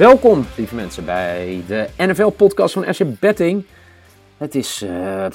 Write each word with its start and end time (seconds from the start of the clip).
Welkom, 0.00 0.44
lieve 0.56 0.74
mensen, 0.74 1.04
bij 1.04 1.62
de 1.66 1.88
NFL-podcast 1.96 2.74
van 2.74 2.94
SC 2.94 3.20
Betting. 3.20 3.64
Het 4.36 4.54
is 4.54 4.82
eh, 4.82 5.26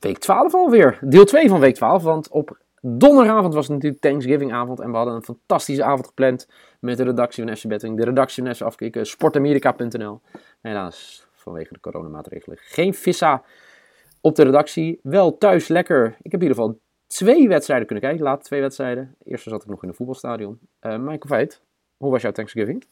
week 0.00 0.18
12 0.18 0.54
alweer, 0.54 0.98
deel 1.00 1.24
2 1.24 1.48
van 1.48 1.60
week 1.60 1.74
12, 1.74 2.02
want 2.02 2.28
op 2.28 2.58
donderdagavond 2.80 3.54
was 3.54 3.64
het 3.64 3.74
natuurlijk 3.74 4.02
Thanksgiving-avond 4.02 4.80
en 4.80 4.90
we 4.90 4.96
hadden 4.96 5.14
een 5.14 5.22
fantastische 5.22 5.84
avond 5.84 6.06
gepland 6.06 6.48
met 6.80 6.96
de 6.96 7.02
redactie 7.02 7.44
van 7.44 7.56
SC 7.56 7.68
Betting, 7.68 7.96
de 7.96 8.04
redactie 8.04 8.44
van 8.44 8.54
SC 8.54 8.62
Afkikken, 8.62 9.06
sportamerika.nl. 9.06 10.20
Helaas, 10.60 11.26
vanwege 11.32 11.72
de 11.72 11.80
coronamaatregelen, 11.80 12.58
geen 12.60 12.94
vissa 12.94 13.42
op 14.20 14.34
de 14.34 14.42
redactie. 14.42 15.00
Wel 15.02 15.38
thuis 15.38 15.68
lekker. 15.68 16.06
Ik 16.06 16.32
heb 16.32 16.42
in 16.42 16.48
ieder 16.48 16.56
geval 16.56 16.80
twee 17.06 17.48
wedstrijden 17.48 17.86
kunnen 17.86 18.04
kijken, 18.04 18.24
laat 18.24 18.44
twee 18.44 18.60
wedstrijden. 18.60 19.14
De 19.18 19.30
eerste 19.30 19.50
zat 19.50 19.62
ik 19.62 19.68
nog 19.68 19.82
in 19.82 19.88
een 19.88 19.94
voetbalstadion. 19.94 20.58
Uh, 20.80 20.96
Michael 20.96 21.26
Veit, 21.26 21.62
hoe 21.96 22.10
was 22.10 22.22
jouw 22.22 22.32
Thanksgiving? 22.32 22.84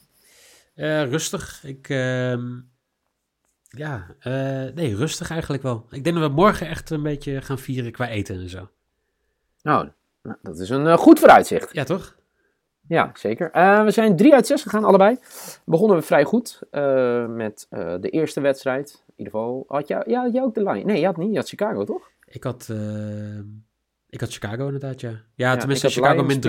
Uh, 0.77 1.05
rustig. 1.11 1.65
Ik, 1.65 1.89
uh, 1.89 2.37
ja, 3.69 4.07
uh, 4.19 4.75
nee, 4.75 4.97
rustig 4.97 5.31
eigenlijk 5.31 5.62
wel. 5.62 5.87
Ik 5.91 6.05
denk 6.05 6.17
dat 6.17 6.29
we 6.29 6.35
morgen 6.35 6.67
echt 6.67 6.91
een 6.91 7.03
beetje 7.03 7.43
gaan 7.43 7.59
vieren 7.59 7.93
qua 7.93 8.09
eten 8.09 8.41
en 8.41 8.48
zo. 8.48 8.69
Nou, 9.62 9.89
dat 10.43 10.59
is 10.59 10.69
een 10.71 10.87
uh, 10.87 10.97
goed 10.97 11.19
vooruitzicht. 11.19 11.73
Ja, 11.73 11.85
toch? 11.85 12.17
Ja, 12.89 13.11
zeker. 13.15 13.51
we 13.85 13.91
zijn 13.91 14.17
3 14.17 14.35
uit 14.35 14.47
6 14.47 14.62
gegaan, 14.62 14.85
allebei. 14.85 15.19
Begonnen 15.65 15.97
we 15.97 16.03
vrij 16.03 16.25
goed 16.25 16.61
met 17.29 17.67
de 17.70 18.09
eerste 18.11 18.41
wedstrijd. 18.41 19.03
In 19.07 19.12
ieder 19.17 19.33
geval, 19.33 19.64
had 19.69 19.89
jij, 19.89 20.03
ja, 20.07 20.23
had 20.23 20.33
jij 20.33 20.42
ook 20.42 20.55
de 20.55 20.62
line? 20.62 20.84
Nee, 20.84 21.01
je 21.01 21.07
had 21.07 21.17
niet. 21.17 21.31
Je 21.31 21.36
had 21.36 21.48
Chicago, 21.48 21.84
toch? 21.84 22.11
Ik 22.25 22.45
had... 22.45 22.69
Ik 24.12 24.20
had 24.20 24.33
Chicago 24.33 24.64
inderdaad, 24.64 25.01
ja. 25.01 25.20
Ja, 25.34 25.57
tenminste 25.57 25.89
Chicago 25.89 26.23
min 26.23 26.41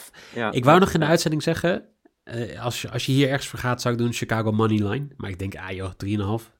3,5. 0.00 0.34
Ja. 0.34 0.50
Ik 0.52 0.64
wou 0.64 0.78
nog 0.78 0.92
in 0.92 1.00
de 1.00 1.06
uitzending 1.06 1.42
zeggen, 1.42 1.88
uh, 2.34 2.64
als, 2.64 2.82
je, 2.82 2.90
als 2.90 3.06
je 3.06 3.12
hier 3.12 3.28
ergens 3.28 3.48
voor 3.48 3.58
gaat, 3.58 3.82
zou 3.82 3.94
ik 3.94 4.00
doen 4.00 4.12
Chicago 4.12 4.52
money 4.52 4.88
line. 4.88 5.06
Maar 5.16 5.30
ik 5.30 5.38
denk, 5.38 5.56
ah 5.56 5.70
joh, 5.70 6.40
3,5. 6.40 6.50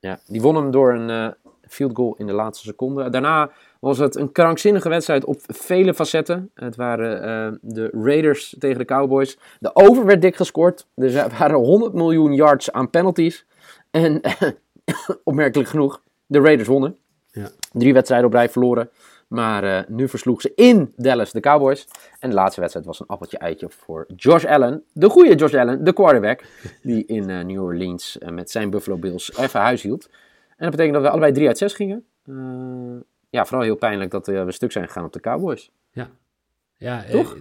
Ja, 0.00 0.20
die 0.26 0.40
won 0.40 0.54
hem 0.54 0.70
door 0.70 0.94
een 0.94 1.08
uh, 1.08 1.52
field 1.68 1.96
goal 1.96 2.14
in 2.16 2.26
de 2.26 2.32
laatste 2.32 2.66
seconde. 2.66 3.10
Daarna 3.10 3.50
was 3.80 3.98
het 3.98 4.16
een 4.16 4.32
krankzinnige 4.32 4.88
wedstrijd 4.88 5.24
op 5.24 5.40
vele 5.46 5.94
facetten. 5.94 6.50
Het 6.54 6.76
waren 6.76 7.16
uh, 7.52 7.58
de 7.62 7.90
Raiders 8.02 8.56
tegen 8.58 8.78
de 8.78 8.84
Cowboys. 8.84 9.38
De 9.58 9.70
over 9.74 10.04
werd 10.04 10.22
dik 10.22 10.36
gescoord. 10.36 10.86
Er 10.94 11.28
waren 11.38 11.56
100 11.56 11.92
miljoen 11.92 12.34
yards 12.34 12.72
aan 12.72 12.90
penalties. 12.90 13.46
En 13.90 14.20
opmerkelijk 15.24 15.68
genoeg, 15.68 16.02
de 16.26 16.40
Raiders 16.40 16.68
wonnen. 16.68 16.96
Ja. 17.30 17.48
Drie 17.72 17.92
wedstrijden 17.92 18.26
op 18.26 18.34
rij 18.34 18.48
verloren. 18.48 18.90
Maar 19.28 19.64
uh, 19.64 19.80
nu 19.88 20.08
versloeg 20.08 20.40
ze 20.40 20.52
in 20.54 20.92
Dallas 20.96 21.32
de 21.32 21.40
Cowboys. 21.40 21.86
En 22.18 22.28
de 22.28 22.34
laatste 22.34 22.60
wedstrijd 22.60 22.86
was 22.86 23.00
een 23.00 23.06
appeltje 23.06 23.38
eitje 23.38 23.70
voor 23.70 24.06
Josh 24.16 24.44
Allen. 24.44 24.84
De 24.92 25.08
goede 25.08 25.34
Josh 25.34 25.54
Allen, 25.54 25.84
de 25.84 25.92
quarterback. 25.92 26.44
Die 26.82 27.04
in 27.06 27.28
uh, 27.28 27.44
New 27.44 27.62
Orleans 27.62 28.18
uh, 28.22 28.28
met 28.28 28.50
zijn 28.50 28.70
Buffalo 28.70 28.96
Bills 28.96 29.36
even 29.36 29.60
huis 29.60 29.82
hield. 29.82 30.08
En 30.48 30.64
dat 30.66 30.70
betekent 30.70 30.94
dat 30.94 31.02
we 31.02 31.10
allebei 31.10 31.32
3 31.32 31.46
uit 31.46 31.58
6 31.58 31.74
gingen. 31.74 32.04
ja, 33.30 33.44
vooral 33.44 33.64
heel 33.64 33.76
pijnlijk 33.76 34.10
dat 34.10 34.26
we 34.26 34.52
stuk 34.52 34.72
zijn 34.72 34.86
gegaan 34.86 35.04
op 35.04 35.12
de 35.12 35.20
Cowboys. 35.20 35.70
Ja. 35.90 36.10
Ja, 36.76 37.04
Toch? 37.10 37.36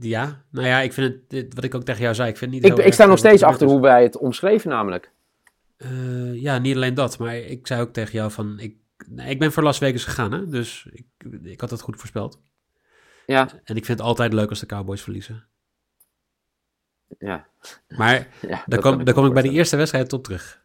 ja, 0.00 0.42
nou 0.50 0.66
ja, 0.66 0.80
ik 0.80 0.92
vind 0.92 1.14
het, 1.28 1.54
wat 1.54 1.64
ik 1.64 1.74
ook 1.74 1.82
tegen 1.84 2.02
jou 2.02 2.14
zei, 2.14 2.28
ik 2.28 2.36
vind 2.36 2.54
het 2.54 2.62
niet 2.62 2.78
Ik, 2.78 2.84
ik 2.86 2.92
sta 2.92 3.06
nog 3.06 3.18
steeds 3.18 3.42
achter 3.42 3.66
hoe 3.66 3.80
wij 3.80 4.02
het 4.02 4.16
omschreven 4.18 4.70
namelijk. 4.70 5.10
ja, 6.32 6.58
niet 6.58 6.76
alleen 6.76 6.94
dat, 6.94 7.18
maar 7.18 7.36
ik 7.36 7.66
zei 7.66 7.80
ook 7.80 7.92
tegen 7.92 8.12
jou 8.12 8.30
van, 8.30 8.58
ik 8.60 8.76
nee, 9.06 9.30
ik 9.30 9.38
ben 9.38 9.52
voor 9.52 9.62
Las 9.62 9.78
Vegas 9.78 10.04
gegaan, 10.04 10.32
hè? 10.32 10.48
dus 10.48 10.88
ik, 10.90 11.06
ik 11.42 11.60
had 11.60 11.70
het 11.70 11.80
goed 11.80 11.96
voorspeld. 11.96 12.40
Ja. 13.26 13.48
En 13.64 13.76
ik 13.76 13.84
vind 13.84 13.98
het 13.98 14.06
altijd 14.06 14.32
leuk 14.32 14.50
als 14.50 14.60
de 14.60 14.66
Cowboys 14.66 15.02
verliezen. 15.02 15.44
Ja. 17.18 17.46
Maar 17.88 18.28
ja, 18.48 18.62
daar 18.66 18.80
kom, 18.80 19.04
daar 19.04 19.14
kom 19.14 19.26
ik 19.26 19.32
bij 19.32 19.42
de 19.42 19.50
eerste 19.50 19.76
wedstrijd 19.76 20.08
tot 20.08 20.24
terug. 20.24 20.62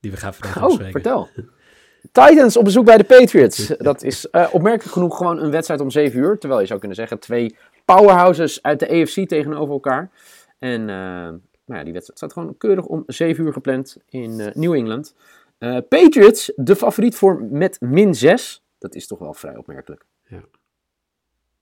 Die 0.00 0.10
we 0.10 0.16
gaan 0.16 0.34
vandaag 0.34 0.64
Oh, 0.64 0.90
vertel. 0.90 1.28
Titans 2.12 2.56
op 2.56 2.64
bezoek 2.64 2.84
bij 2.84 2.96
de 2.96 3.04
Patriots. 3.04 3.66
Dat 3.66 4.02
is 4.02 4.28
uh, 4.32 4.48
opmerkelijk 4.52 4.92
genoeg 4.92 5.16
gewoon 5.16 5.38
een 5.42 5.50
wedstrijd 5.50 5.80
om 5.80 5.90
7 5.90 6.18
uur. 6.18 6.38
Terwijl 6.38 6.60
je 6.60 6.66
zou 6.66 6.78
kunnen 6.78 6.96
zeggen 6.96 7.18
twee 7.18 7.56
powerhouses 7.84 8.62
uit 8.62 8.80
de 8.80 8.88
AFC 8.88 9.28
tegenover 9.28 9.74
elkaar. 9.74 10.10
En 10.58 10.80
uh, 10.80 10.86
nou 10.86 11.40
ja, 11.66 11.84
die 11.84 11.92
wedstrijd 11.92 12.18
staat 12.18 12.32
gewoon 12.32 12.56
keurig 12.56 12.84
om 12.84 13.02
7 13.06 13.44
uur 13.44 13.52
gepland 13.52 13.96
in 14.08 14.30
uh, 14.30 14.46
New 14.52 14.74
England. 14.74 15.14
Uh, 15.62 15.78
Patriots, 15.88 16.52
de 16.56 16.76
favoriet 16.76 17.14
voor 17.14 17.42
met 17.44 17.80
min 17.80 18.14
6. 18.14 18.64
Dat 18.78 18.94
is 18.94 19.06
toch 19.06 19.18
wel 19.18 19.34
vrij 19.34 19.56
opmerkelijk. 19.56 20.06
Ja, 20.26 20.44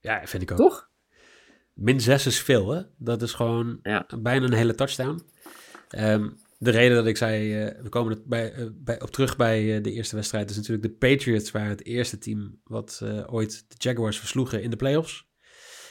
ja 0.00 0.27
vind 0.27 0.43
ik 0.43 0.50
ook. 0.50 0.56
Toch? 0.56 0.88
Min 1.72 2.00
6 2.00 2.27
is 2.27 2.41
veel, 2.41 2.71
hè? 2.71 2.83
Dat 2.97 3.22
is 3.22 3.33
gewoon 3.33 3.78
ja. 3.83 4.06
bijna 4.19 4.47
een 4.47 4.53
hele 4.53 4.75
touchdown. 4.75 5.22
Um, 5.99 6.37
de 6.59 6.71
reden 6.71 6.97
dat 6.97 7.06
ik 7.06 7.16
zei, 7.16 7.65
uh, 7.65 7.83
we 7.83 7.89
komen 7.89 8.12
het 8.12 8.25
bij, 8.25 8.55
uh, 8.55 8.66
bij, 8.72 9.03
op 9.03 9.10
terug 9.10 9.37
bij 9.37 9.81
de 9.81 9.93
eerste 9.93 10.16
wedstrijd, 10.16 10.50
is 10.50 10.56
natuurlijk 10.56 10.83
de 10.83 11.09
Patriots 11.09 11.50
waren 11.50 11.69
het 11.69 11.84
eerste 11.84 12.19
team 12.19 12.60
wat 12.65 13.03
ooit 13.27 13.65
de 13.69 13.75
Jaguars 13.78 14.19
versloegen 14.19 14.62
in 14.62 14.71
de 14.71 14.77
playoffs. 14.77 15.28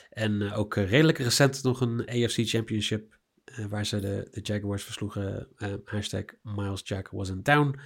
En 0.10 0.52
ook 0.52 0.76
redelijk 0.76 1.18
recent 1.18 1.64
nog 1.64 1.82
een 1.82 2.00
AFC 2.00 2.38
Championship 2.38 3.19
uh, 3.58 3.66
waar 3.66 3.86
ze 3.86 4.00
de, 4.00 4.28
de 4.32 4.42
Jaguars 4.42 4.84
versloegen. 4.84 5.48
Uh, 5.58 5.74
hashtag 5.86 6.24
Miles 6.42 6.82
Jack 6.84 7.10
was 7.10 7.30
in 7.30 7.42
town. 7.42 7.80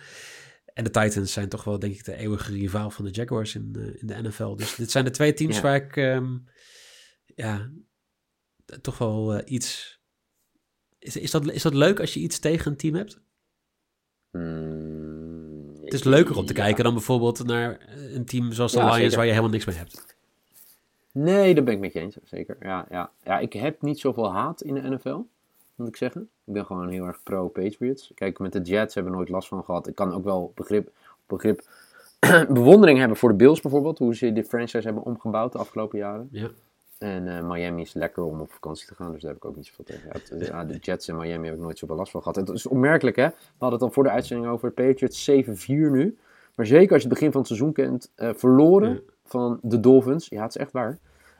En 0.74 0.84
de 0.84 0.90
Titans 0.90 1.34
zijn 1.34 1.50
toch 1.50 1.64
wel, 1.64 1.80
denk 1.80 1.94
ik, 1.94 2.06
de 2.06 2.16
eeuwige 2.16 2.52
rivaal 2.52 2.90
van 2.90 3.06
de 3.06 3.12
Jaguars 3.12 3.56
in, 3.56 3.74
uh, 3.78 4.02
in 4.02 4.08
de 4.08 4.22
NFL. 4.22 4.56
Dus 4.56 4.76
dit 4.76 4.92
zijn 4.92 5.06
de 5.06 5.12
twee 5.12 5.34
teams 5.34 5.56
ja. 5.56 5.62
waar 5.62 5.76
ik, 5.76 5.96
um, 5.96 6.46
ja, 7.26 7.72
toch 8.82 8.98
wel 8.98 9.42
iets... 9.46 10.02
Is, 11.00 11.16
is, 11.16 11.32
dat, 11.32 11.52
is 11.52 11.62
dat 11.62 11.74
leuk 11.74 12.00
als 12.00 12.14
je 12.14 12.20
iets 12.20 12.40
tegen 12.40 12.72
een 12.72 12.78
team 12.78 12.96
hebt? 12.96 13.22
Mm, 14.32 15.76
het 15.84 15.94
is 15.94 16.04
leuker 16.04 16.38
om 16.38 16.46
te 16.46 16.54
ja. 16.56 16.64
kijken 16.64 16.84
dan 16.84 16.94
bijvoorbeeld 16.94 17.46
naar 17.46 17.90
een 18.14 18.26
team 18.26 18.52
zoals 18.52 18.72
de 18.72 18.78
ja, 18.78 18.84
Lions 18.84 19.00
zeker. 19.00 19.16
waar 19.16 19.26
je 19.26 19.32
helemaal 19.32 19.52
niks 19.52 19.66
mee 19.66 19.76
hebt. 19.76 20.18
Nee, 21.12 21.54
daar 21.56 21.64
ben 21.64 21.74
ik 21.74 21.80
met 21.80 21.94
je 21.94 22.00
eens, 22.00 22.18
zeker. 22.24 22.58
Ja, 22.60 22.86
ja. 22.90 23.12
ja, 23.24 23.40
ik 23.40 23.54
heb 23.54 23.82
niet 23.82 24.00
zoveel 24.00 24.32
haat 24.32 24.62
in 24.62 24.74
de 24.74 24.90
NFL 24.90 25.22
moet 25.76 25.88
ik 25.88 25.96
zeggen. 25.96 26.22
Ik 26.22 26.54
ben 26.54 26.66
gewoon 26.66 26.90
heel 26.90 27.06
erg 27.06 27.24
pro-Patriots. 27.24 28.12
Kijk, 28.16 28.40
met 28.40 28.54
de 28.54 28.62
Jets 28.62 28.94
hebben 28.94 29.12
we 29.12 29.18
nooit 29.18 29.30
last 29.30 29.48
van 29.48 29.64
gehad. 29.64 29.88
Ik 29.88 29.96
kan 29.96 30.14
ook 30.14 30.24
wel 30.24 30.52
begrip, 30.56 30.92
begrip 31.28 31.64
bewondering 32.50 33.00
hebben 33.00 33.18
voor 33.18 33.30
de 33.30 33.36
Bills 33.36 33.62
bijvoorbeeld. 33.62 34.00
Hoe 34.00 34.16
ze 34.16 34.34
de 34.34 34.44
franchise 34.44 34.86
hebben 34.86 35.04
omgebouwd 35.04 35.52
de 35.52 35.58
afgelopen 35.58 35.98
jaren. 36.00 36.28
Ja. 36.32 36.50
En 36.98 37.26
uh, 37.26 37.50
Miami 37.50 37.82
is 37.82 37.94
lekker 37.94 38.24
om 38.24 38.40
op 38.40 38.52
vakantie 38.52 38.88
te 38.88 38.96
gaan, 38.96 39.12
dus 39.12 39.22
daar 39.22 39.32
heb 39.32 39.44
ik 39.44 39.46
ook 39.46 39.56
niet 39.56 39.66
zoveel 39.66 39.86
tegen. 39.86 40.68
De 40.68 40.78
Jets 40.78 41.08
en 41.08 41.16
Miami 41.16 41.46
heb 41.46 41.56
ik 41.56 41.62
nooit 41.62 41.78
zoveel 41.78 41.96
last 41.96 42.12
van 42.12 42.22
gehad. 42.22 42.36
Het 42.36 42.50
is 42.50 42.68
opmerkelijk, 42.68 43.16
hè? 43.16 43.28
We 43.28 43.36
hadden 43.58 43.80
het 43.80 43.88
al 43.88 43.94
voor 43.94 44.04
de 44.04 44.10
uitzending 44.10 44.52
over 44.52 44.72
Patriots 44.72 45.32
7-4 45.32 45.66
nu. 45.68 46.18
Maar 46.56 46.66
zeker 46.66 46.94
als 46.94 47.02
je 47.02 47.08
het 47.08 47.18
begin 47.18 47.32
van 47.32 47.40
het 47.40 47.50
seizoen 47.50 47.74
kent, 47.74 48.12
uh, 48.16 48.30
verloren 48.34 48.90
ja. 48.90 49.00
van 49.26 49.60
de 49.62 49.80
Dolphins. 49.80 50.28
Ja, 50.30 50.42
het 50.42 50.56
is 50.56 50.62
echt 50.62 50.72
waar. 50.72 51.00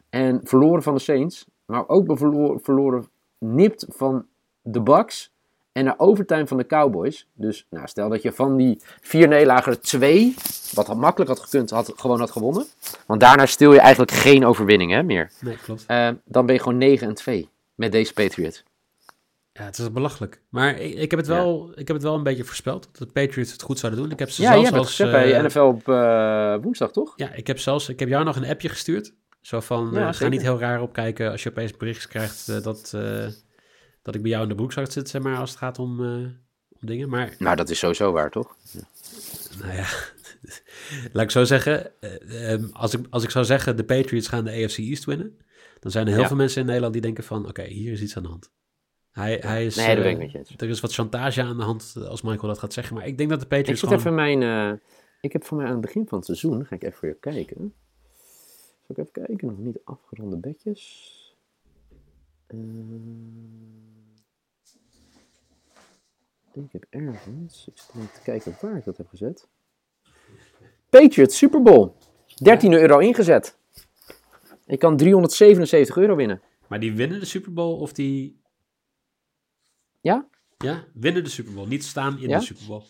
En 0.10 0.42
verloren 0.44 0.84
van 0.84 0.94
de 0.94 1.00
Saints. 1.00 1.48
Maar 1.66 1.88
ook 1.88 2.18
verloren 2.62 3.08
nipt 3.44 3.86
van 3.90 4.26
de 4.62 4.82
Bucks 4.82 5.32
en 5.72 5.84
naar 5.86 5.96
overtime 5.98 6.48
van 6.48 6.58
de 6.58 6.66
Cowboys. 6.66 7.28
Dus 7.34 7.66
nou, 7.70 7.88
stel 7.88 8.10
dat 8.10 8.22
je 8.22 8.32
van 8.32 8.58
die 8.58 8.82
vier 9.02 9.28
nederlagen 9.28 9.82
twee, 9.82 10.36
wat 10.74 10.88
had 10.88 10.98
makkelijk 10.98 11.30
had 11.30 11.40
gekund, 11.40 11.70
had, 11.70 11.94
gewoon 11.96 12.20
had 12.20 12.32
gewonnen. 12.32 12.66
Want 13.06 13.20
daarna 13.20 13.46
stil 13.46 13.74
je 13.74 13.80
eigenlijk 13.80 14.12
geen 14.12 14.46
overwinning 14.46 14.92
hè, 14.92 15.04
meer. 15.04 15.32
Nee, 15.42 15.58
klopt. 15.58 15.86
Uh, 15.88 16.10
dan 16.26 16.46
ben 16.46 16.56
je 16.56 16.62
gewoon 16.62 16.78
9 16.78 17.08
en 17.08 17.14
2 17.14 17.50
met 17.76 17.92
deze 17.92 18.14
Patriots. 18.14 18.64
Ja, 19.54 19.64
het 19.64 19.78
is 19.78 19.92
belachelijk. 19.92 20.42
Maar 20.50 20.80
ik, 20.80 20.96
ik, 20.96 21.12
heb 21.12 21.20
het 21.20 21.28
wel, 21.28 21.68
ja. 21.68 21.72
ik 21.76 21.88
heb 21.88 21.96
het 21.96 22.06
wel 22.06 22.16
een 22.16 22.24
beetje 22.24 22.44
voorspeld 22.44 22.90
dat 22.92 23.08
de 23.08 23.14
Patriots 23.14 23.52
het 23.52 23.62
goed 23.62 23.80
zouden 23.80 24.02
doen. 24.02 24.12
Ik 24.12 24.20
heb 24.20 24.30
ze 24.30 24.42
ja, 24.42 24.52
zelfs 24.52 24.72
als, 24.72 24.88
gezegd 24.88 25.10
uh, 25.10 25.32
bij 25.32 25.42
NFL 25.42 25.60
op 25.60 25.88
uh, 25.88 26.56
woensdag, 26.62 26.92
toch? 26.92 27.14
Ja, 27.16 27.34
ik 27.34 27.48
heb 27.48 27.60
zelfs, 27.60 27.90
ik 27.90 28.00
heb 28.00 28.10
jou 28.10 28.24
nog 28.24 28.36
een 28.36 28.46
appje 28.46 28.70
gestuurd. 28.70 29.14
Zo 29.44 29.60
van, 29.60 29.90
ja, 29.94 30.12
ga 30.12 30.28
niet 30.28 30.42
heel 30.42 30.60
raar 30.60 30.82
opkijken 30.82 31.32
als 31.32 31.44
je 31.44 31.50
opeens 31.50 31.78
bericht 31.78 32.08
krijgt 32.08 32.64
dat 32.64 32.94
dat 34.04 34.16
ik 34.16 34.22
bij 34.22 34.32
jou 34.32 34.44
in 34.44 34.50
de 34.50 34.56
broekzak 34.56 34.92
zit, 34.92 35.10
zeg 35.10 35.22
maar, 35.22 35.38
als 35.38 35.50
het 35.50 35.60
gaat 35.60 35.80
om, 35.80 36.00
uh, 36.00 36.28
om 36.70 36.80
dingen. 36.80 37.10
Maar, 37.10 37.36
nou, 37.38 37.56
dat 37.56 37.70
is 37.70 37.80
sowieso 37.80 38.12
waar, 38.12 38.32
toch? 38.32 38.56
Ja. 38.72 38.82
Nou 39.62 39.74
ja, 39.74 39.88
laat 41.14 41.24
ik 41.24 41.32
zo 41.32 41.44
zeggen. 41.44 41.92
Uh, 42.00 42.52
um, 42.52 42.70
als, 42.74 42.94
ik, 42.94 43.06
als 43.10 43.24
ik 43.24 43.30
zou 43.30 43.46
zeggen, 43.46 43.78
de 43.78 43.84
Patriots 43.84 44.28
gaan 44.28 44.46
de 44.46 44.52
AFC 44.52 44.78
East 44.78 45.06
winnen, 45.06 45.38
dan 45.80 45.92
zijn 45.92 46.06
er 46.06 46.12
heel 46.12 46.22
ja. 46.22 46.28
veel 46.28 46.38
mensen 46.38 46.60
in 46.60 46.66
Nederland 46.66 46.94
die 46.94 47.02
denken 47.02 47.24
van, 47.24 47.40
oké, 47.40 47.50
okay, 47.50 47.68
hier 47.68 47.92
is 47.92 48.02
iets 48.02 48.18
aan 48.18 48.24
de 48.24 48.30
hand. 48.30 48.52
Hij, 49.12 49.40
hij 49.42 49.66
is, 49.66 49.76
nee, 49.76 49.96
dat 49.96 50.04
ben 50.04 50.12
ik 50.12 50.18
met 50.18 50.32
je 50.32 50.38
eens. 50.38 50.54
Er 50.58 50.70
is 50.70 50.80
wat 50.80 50.94
chantage 50.94 51.42
aan 51.42 51.58
de 51.58 51.64
hand 51.64 51.94
als 52.08 52.22
Michael 52.22 52.48
dat 52.48 52.60
gaat 52.60 52.74
zeggen. 52.74 52.96
Maar 52.96 53.06
ik 53.06 53.18
denk 53.18 53.30
dat 53.30 53.40
de 53.40 53.46
Patriots. 53.46 53.84
Ik 53.84 53.90
zit 53.90 54.02
gewoon... 54.02 54.24
even 54.24 54.40
mijn. 54.40 54.72
Uh, 54.72 54.80
ik 55.22 55.34
heb 55.34 55.44
voor 55.44 55.58
mij 55.58 55.66
aan 55.66 55.72
het 55.72 55.82
begin 55.82 56.08
van 56.08 56.18
het 56.18 56.26
seizoen. 56.26 56.66
Ga 56.66 56.76
ik 56.76 56.84
even 56.84 56.98
voor 56.98 57.08
je 57.08 57.18
kijken. 57.20 57.74
Zal 58.88 58.96
ik 58.96 58.98
even 58.98 59.12
kijken? 59.12 59.48
Nog 59.48 59.58
niet 59.58 59.80
afgeronde 59.84 60.38
bedjes. 60.38 61.36
Uh... 62.48 62.60
Ik 66.54 66.72
heb 66.72 66.86
ergens, 66.90 67.68
ik 67.68 67.78
zit 67.78 67.92
even 67.96 68.12
te 68.14 68.22
kijken 68.24 68.56
waar 68.62 68.78
ik 68.78 68.86
dat 68.86 68.98
heb 68.98 69.08
gezet. 69.08 69.48
Patriots 70.90 71.38
Super 71.38 71.62
Bowl. 71.62 71.96
13 72.36 72.72
ja. 72.72 72.78
euro 72.78 72.98
ingezet. 73.00 73.58
Ik 74.66 74.80
kan 74.80 74.98
377 74.98 75.98
euro 75.98 76.16
winnen. 76.16 76.42
Maar 76.68 76.80
die 76.80 76.94
winnen 76.94 77.20
de 77.20 77.26
Super 77.26 77.54
Bowl 77.54 77.80
of 77.80 77.94
die... 77.94 78.42
Ja? 80.02 80.28
Ja, 80.58 80.86
winnen 80.94 81.24
de 81.24 81.30
Super 81.30 81.54
Bowl. 81.54 81.68
Niet 81.68 81.84
staan 81.84 82.20
in 82.20 82.30
de 82.30 82.42
Super 82.42 82.66
Bowl. 82.68 82.84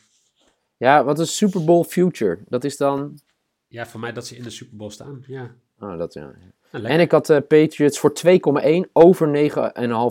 Ja, 0.77 1.03
wat 1.03 1.19
is 1.19 1.37
Super 1.37 1.63
Bowl 1.63 1.83
future? 1.83 2.39
Dat 2.47 2.63
is 2.63 2.77
dan... 2.77 3.19
Ja, 3.67 3.85
voor 3.85 3.99
mij 3.99 4.13
dat 4.13 4.27
ze 4.27 4.35
in 4.35 4.43
de 4.43 4.49
Super 4.49 4.77
Bowl 4.77 4.91
staan, 4.91 5.23
ja. 5.27 5.55
Oh, 5.83 5.97
dat 5.97 6.13
ja. 6.13 6.33
En 6.71 6.99
ik 6.99 7.11
had 7.11 7.29
uh, 7.29 7.37
Patriots 7.37 7.99
voor 7.99 8.13
2,1 8.27 8.91
over 8.93 9.49
9,5 9.49 9.55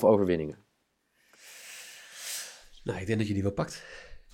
overwinningen. 0.05 0.57
Nou, 2.85 3.01
ik 3.01 3.07
denk 3.07 3.19
dat 3.19 3.29
je 3.29 3.35
die 3.35 3.43
wel 3.43 3.53
pakt. 3.53 3.85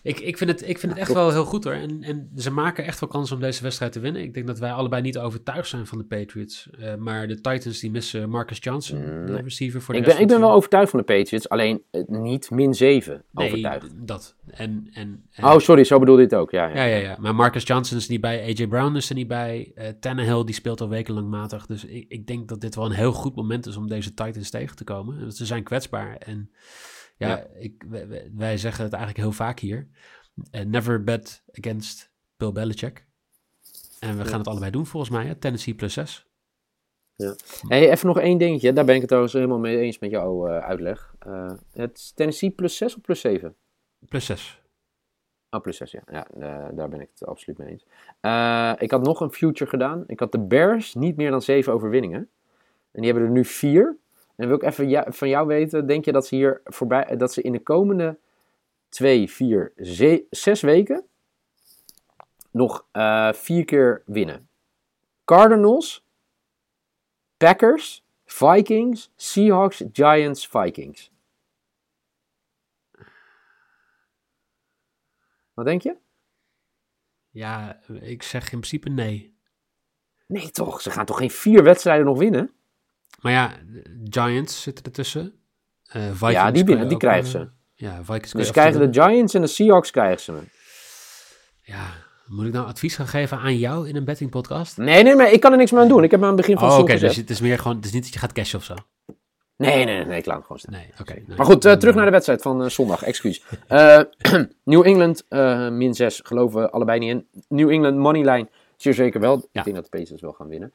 Ik, 0.03 0.21
ik 0.21 0.39
vind 0.39 0.51
het, 0.51 0.69
ik 0.69 0.79
vind 0.79 0.93
het 0.93 1.01
echt 1.01 1.13
wel 1.13 1.31
heel 1.31 1.45
goed 1.45 1.65
hoor. 1.65 1.73
En, 1.73 2.03
en 2.03 2.31
ze 2.37 2.51
maken 2.51 2.85
echt 2.85 3.01
wel 3.01 3.09
kans 3.09 3.33
om 3.33 3.41
deze 3.41 3.63
wedstrijd 3.63 3.93
te 3.93 4.01
winnen. 4.01 4.23
Ik 4.23 4.35
denk 4.35 4.47
dat 4.47 4.59
wij 4.59 4.73
allebei 4.73 5.03
niet 5.03 5.19
overtuigd 5.19 5.69
zijn 5.69 5.87
van 5.87 5.99
de 5.99 6.05
Patriots. 6.05 6.69
Uh, 6.81 6.95
maar 6.95 7.29
de 7.29 7.41
Titans 7.41 7.81
die 7.81 7.91
missen 7.91 8.31
Marcus 8.31 8.59
Johnson, 8.61 8.99
mm, 8.99 9.27
de 9.27 9.37
receiver 9.43 9.83
voor 9.83 9.95
de 9.95 10.01
ik 10.01 10.07
ben, 10.07 10.21
ik 10.21 10.27
ben 10.27 10.41
wel 10.41 10.53
overtuigd 10.53 10.91
van 10.91 10.99
de 10.99 11.05
Patriots, 11.05 11.49
alleen 11.49 11.83
uh, 11.93 12.03
niet 12.07 12.51
min 12.51 12.75
7 12.75 13.25
nee, 13.31 13.47
overtuigd. 13.47 13.87
dat. 13.95 14.37
En, 14.47 14.89
en, 14.93 15.23
en, 15.31 15.45
oh, 15.45 15.59
sorry, 15.59 15.85
zo 15.85 15.99
bedoelde 15.99 16.23
dit 16.23 16.35
ook. 16.35 16.51
Ja, 16.51 16.67
ja. 16.67 16.75
Ja, 16.75 16.85
ja, 16.85 16.97
ja. 16.97 17.17
Maar 17.21 17.35
Marcus 17.35 17.63
Johnson 17.63 17.99
is 17.99 18.09
niet 18.09 18.21
bij, 18.21 18.43
AJ 18.43 18.67
Brown 18.67 18.97
is 18.97 19.09
er 19.09 19.15
niet 19.15 19.29
bij. 19.29 19.73
Uh, 19.75 19.85
Tannehill 20.01 20.45
die 20.45 20.55
speelt 20.55 20.81
al 20.81 20.89
wekenlang 20.89 21.29
matig. 21.29 21.67
Dus 21.67 21.85
ik, 21.85 22.05
ik 22.09 22.27
denk 22.27 22.49
dat 22.49 22.61
dit 22.61 22.75
wel 22.75 22.85
een 22.85 22.93
heel 22.93 23.13
goed 23.13 23.35
moment 23.35 23.67
is 23.67 23.77
om 23.77 23.89
deze 23.89 24.15
Titans 24.15 24.51
tegen 24.51 24.77
te 24.77 24.85
komen. 24.85 25.33
Ze 25.33 25.47
zijn 25.47 25.63
kwetsbaar 25.63 26.17
en... 26.17 26.51
Ja, 27.19 27.29
ja. 27.29 27.47
Ik, 27.55 27.85
wij, 27.89 28.31
wij, 28.35 28.57
zeggen 28.57 28.85
het 28.85 28.93
eigenlijk 28.93 29.23
heel 29.23 29.33
vaak 29.33 29.59
hier. 29.59 29.89
Uh, 30.53 30.61
never 30.61 31.05
bet 31.05 31.43
against 31.53 32.11
Bill 32.37 32.53
Belichick. 32.53 33.07
En 34.01 34.19
we 34.19 34.25
gaan 34.25 34.39
het 34.39 34.49
allebei 34.49 34.71
doen 34.71 34.87
volgens 34.87 35.13
mij. 35.13 35.27
Hè? 35.27 35.35
Tennessee 35.35 35.75
plus 35.75 35.93
6. 35.93 36.27
Ja. 37.15 37.35
Hey, 37.69 37.91
even 37.91 38.07
nog 38.07 38.19
één 38.19 38.39
dingetje. 38.39 38.73
Daar 38.73 38.85
ben 38.85 38.95
ik 38.95 39.01
het 39.01 39.09
trouwens 39.09 39.35
helemaal 39.35 39.59
mee 39.59 39.79
eens 39.79 39.99
met 39.99 40.11
jouw 40.11 40.49
uh, 40.49 40.59
uitleg. 40.59 41.15
Uh, 41.27 41.53
het 41.73 42.17
Tennessee 42.17 42.51
plus 42.51 42.77
6 42.77 42.97
of 42.97 43.01
plus 43.01 43.21
7? 43.21 43.57
Plus 44.09 44.27
6. 44.27 44.63
Oh, 45.51 45.61
plus 45.61 45.77
6, 45.77 45.91
ja. 45.91 46.03
ja 46.11 46.71
daar 46.71 46.89
ben 46.89 47.01
ik 47.01 47.09
het 47.11 47.29
absoluut 47.29 47.59
mee 47.59 47.69
eens. 47.69 47.83
ik 48.81 48.91
had 48.91 49.03
nog 49.03 49.21
een 49.21 49.31
future 49.31 49.71
gedaan. 49.71 50.05
Ik 50.07 50.21
had 50.21 50.33
de 50.33 50.41
Bears 50.41 50.95
niet 50.95 51.17
meer 51.17 51.31
dan 51.31 51.43
7 51.43 51.73
overwinningen. 51.73 52.31
En 52.91 53.03
die 53.03 53.05
hebben 53.05 53.23
er 53.23 53.35
nu 53.35 53.45
4. 53.45 53.97
En 54.39 54.47
wil 54.47 54.57
ik 54.57 54.63
even 54.63 55.13
van 55.15 55.29
jou 55.29 55.47
weten, 55.47 55.87
denk 55.87 56.05
je 56.05 56.13
dat 56.13 56.27
ze 56.27 56.35
hier 56.35 56.61
voorbij, 56.65 57.17
dat 57.17 57.33
ze 57.33 57.43
in 57.43 57.53
de 57.53 57.63
komende 57.63 58.19
2, 58.89 59.31
4, 59.31 59.73
6 60.31 60.61
weken 60.61 61.05
nog 62.51 62.87
uh, 62.93 63.33
vier 63.33 63.65
keer 63.65 64.03
winnen? 64.07 64.49
Cardinals, 65.25 66.05
Packers, 67.37 68.05
Vikings, 68.25 69.13
Seahawks, 69.17 69.85
Giants, 69.93 70.47
Vikings. 70.47 71.13
Wat 75.55 75.65
denk 75.65 75.83
je? 75.83 75.97
Ja, 77.31 77.81
ik 78.01 78.23
zeg 78.23 78.43
in 78.43 78.49
principe 78.49 78.89
nee. 78.89 79.37
Nee 80.27 80.51
toch, 80.51 80.81
ze 80.81 80.91
gaan 80.91 81.07
toch 81.07 81.19
geen 81.19 81.31
vier 81.31 81.63
wedstrijden 81.63 82.07
nog 82.07 82.19
winnen? 82.19 82.58
Maar 83.19 83.33
ja, 83.33 83.53
Giants 84.05 84.63
zitten 84.63 84.85
ertussen. 84.85 85.33
Uh, 85.97 86.03
Vikings 86.03 86.33
ja, 86.33 86.51
die, 86.51 86.65
binnen, 86.65 86.89
die 86.89 86.99
krijgen 86.99 87.31
ze. 87.31 87.49
Ja, 87.75 88.05
Vikings 88.05 88.33
dus 88.33 88.51
krijgen 88.51 88.93
de 88.93 89.01
Giants 89.01 89.35
en 89.35 89.41
de 89.41 89.47
Seahawks 89.47 89.91
krijgen 89.91 90.21
ze. 90.21 90.33
Ja, 91.63 91.87
moet 92.27 92.47
ik 92.47 92.53
nou 92.53 92.67
advies 92.67 92.97
gaan 92.97 93.07
geven 93.07 93.39
aan 93.39 93.57
jou 93.57 93.89
in 93.89 93.97
een 93.97 94.05
betting 94.05 94.31
podcast? 94.31 94.77
Nee, 94.77 95.03
nee, 95.03 95.15
maar 95.15 95.33
ik 95.33 95.41
kan 95.41 95.53
er 95.53 95.59
niks 95.59 95.71
meer 95.71 95.81
aan 95.81 95.89
doen. 95.89 96.05
Ik 96.05 96.11
heb 96.11 96.21
aan 96.21 96.27
het 96.27 96.37
begin 96.37 96.59
van 96.59 96.71
oh, 96.71 96.79
Oké, 96.79 96.99
dus 96.99 97.17
het 97.17 97.31
is 97.31 97.41
meer 97.41 97.59
gewoon, 97.59 97.77
het 97.77 97.85
is 97.85 97.93
niet 97.93 98.03
dat 98.03 98.13
je 98.13 98.19
gaat 98.19 98.33
cashen 98.33 98.59
of 98.59 98.65
zo. 98.65 98.75
Nee, 99.57 99.85
nee, 99.85 100.05
nee, 100.05 100.19
ik 100.19 100.27
laat 100.27 100.37
het 100.37 100.47
gewoon 100.47 100.59
staan. 100.59 100.73
Nee, 100.73 100.93
oké. 101.01 101.37
maar 101.37 101.47
goed, 101.47 101.65
uh, 101.65 101.73
terug 101.73 101.95
naar 101.95 102.05
de 102.05 102.11
wedstrijd 102.11 102.43
van 102.43 102.63
uh, 102.63 102.69
zondag, 102.69 103.03
excuus. 103.03 103.45
Uh, 103.69 104.01
New 104.65 104.87
England, 104.87 105.25
min 105.73 105.95
6, 105.95 106.21
geloven 106.25 106.61
we 106.61 106.71
allebei 106.71 106.99
niet 106.99 107.11
in. 107.11 107.27
New 107.49 107.71
England, 107.71 107.97
moneyline, 107.97 108.49
zeer 108.79 108.95
zeker 108.95 109.21
wel. 109.21 109.35
Ja. 109.35 109.61
Ik 109.61 109.65
denk 109.65 109.77
dat 109.77 109.85
de 109.91 109.99
Pacers 109.99 110.21
wel 110.21 110.33
gaan 110.33 110.49
winnen. 110.49 110.73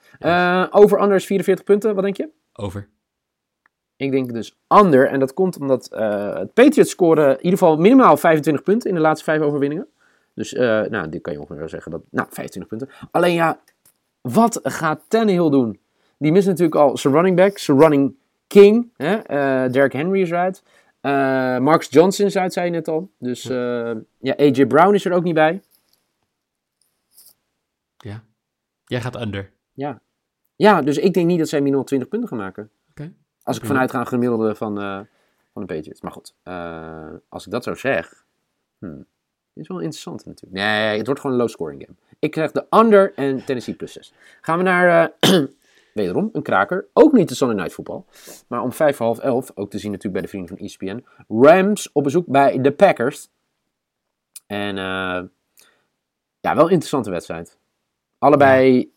over 0.72 0.98
anders 0.98 1.26
44 1.26 1.66
punten, 1.66 1.96
wat 1.96 2.04
denk 2.04 2.18
je? 2.18 2.30
Over. 2.54 2.90
Ik 3.96 4.12
denk 4.12 4.34
dus 4.34 4.58
under. 4.68 5.08
En 5.08 5.20
dat 5.20 5.34
komt 5.34 5.60
omdat 5.60 5.90
uh, 5.94 6.36
het 6.36 6.54
Patriots 6.54 6.90
scoren 6.90 7.30
in 7.30 7.44
ieder 7.44 7.60
geval 7.60 7.78
minimaal 7.78 8.18
25 8.18 8.64
punten 8.64 8.90
in 8.90 8.96
de 8.96 9.02
laatste 9.02 9.24
vijf 9.24 9.42
overwinningen. 9.42 9.88
Dus, 10.34 10.54
uh, 10.54 10.82
nou, 10.82 11.10
dit 11.10 11.22
kan 11.22 11.34
je 11.34 11.40
ongeveer 11.40 11.70
zeggen. 11.70 11.92
Dat, 11.92 12.02
nou, 12.10 12.28
25 12.32 12.78
punten. 12.78 13.08
Alleen 13.12 13.34
ja, 13.34 13.60
wat 14.22 14.60
gaat 14.64 15.02
Tannehill 15.08 15.50
doen? 15.50 15.80
Die 16.18 16.32
mist 16.32 16.48
natuurlijk 16.48 16.76
al 16.76 16.98
zijn 16.98 17.14
running 17.14 17.36
back, 17.36 17.58
zijn 17.58 17.80
running 17.80 18.16
king. 18.48 18.92
Hè? 18.98 19.16
Uh, 19.16 19.72
Derrick 19.72 19.94
Henry 19.94 20.22
is 20.22 20.30
eruit. 20.30 20.64
Marcus 21.62 21.88
Johnson 21.90 22.26
is 22.26 22.38
uit, 22.38 22.54
zei 22.54 22.66
je 22.66 22.72
net 22.72 22.88
al. 22.88 23.12
Dus 23.20 23.44
ja, 24.20 24.36
AJ 24.38 24.66
Brown 24.66 24.94
is 24.94 25.06
er 25.06 25.14
ook 25.14 25.24
niet 25.24 25.34
bij. 25.34 25.62
Ja. 27.98 28.24
Jij 28.94 29.02
gaat 29.02 29.22
under. 29.22 29.52
Ja. 29.74 30.02
Ja, 30.56 30.82
dus 30.82 30.98
ik 30.98 31.14
denk 31.14 31.28
niet 31.28 31.40
dat 31.40 31.50
zij 31.50 31.62
minimaal 31.62 31.84
20 31.84 32.10
punten 32.10 32.30
gaan 32.30 32.38
maken. 32.38 32.72
Als 33.44 33.58
ik 33.58 33.66
vanuit 33.66 33.92
ga 33.92 34.04
gemiddelde 34.04 34.56
van, 34.56 34.82
uh, 34.82 35.00
van 35.54 35.66
de 35.66 35.74
Patriots. 35.74 36.02
Maar 36.02 36.12
goed, 36.12 36.36
uh, 36.44 37.10
als 37.30 37.46
ik 37.46 37.52
dat 37.52 37.64
zo 37.64 37.74
zeg. 37.74 38.26
Hmm, 38.80 39.06
is 39.54 39.68
wel 39.68 39.80
interessant 39.80 40.26
natuurlijk. 40.26 40.64
Nee, 40.64 40.98
het 40.98 41.06
wordt 41.06 41.22
gewoon 41.22 41.36
een 41.36 41.42
low 41.42 41.52
scoring 41.52 41.82
game. 41.82 41.98
Ik 42.20 42.32
krijg 42.32 42.52
de 42.52 42.66
under 42.70 43.14
en 43.16 43.46
Tennessee 43.46 43.74
plus 43.74 43.92
6. 43.92 44.14
Gaan 44.42 44.58
we 44.58 44.64
naar, 44.64 45.12
uh, 45.22 45.44
wederom, 45.94 46.30
een 46.34 46.42
kraker. 46.42 46.88
Ook 46.94 47.12
niet 47.12 47.30
de 47.30 47.36
Sunday 47.36 47.58
Night 47.58 47.74
Football. 47.74 48.04
Maar 48.48 48.62
om 48.62 48.74
vijf 48.74 48.96
voor 48.96 49.06
half 49.06 49.20
elf, 49.20 49.52
ook 49.56 49.70
te 49.70 49.78
zien 49.78 49.92
natuurlijk 49.92 50.14
bij 50.14 50.22
de 50.22 50.30
vrienden 50.30 50.58
van 50.58 50.66
ESPN. 50.66 51.06
Rams 51.28 51.92
op 51.92 52.04
bezoek 52.04 52.28
bij 52.28 52.62
de 52.62 52.72
Packers. 52.72 53.30
En 54.48 54.76
ja, 54.76 56.56
wel 56.56 56.66
een 56.66 56.72
interessante 56.72 57.10
wedstrijd. 57.10 57.58
Allebei 58.24 58.92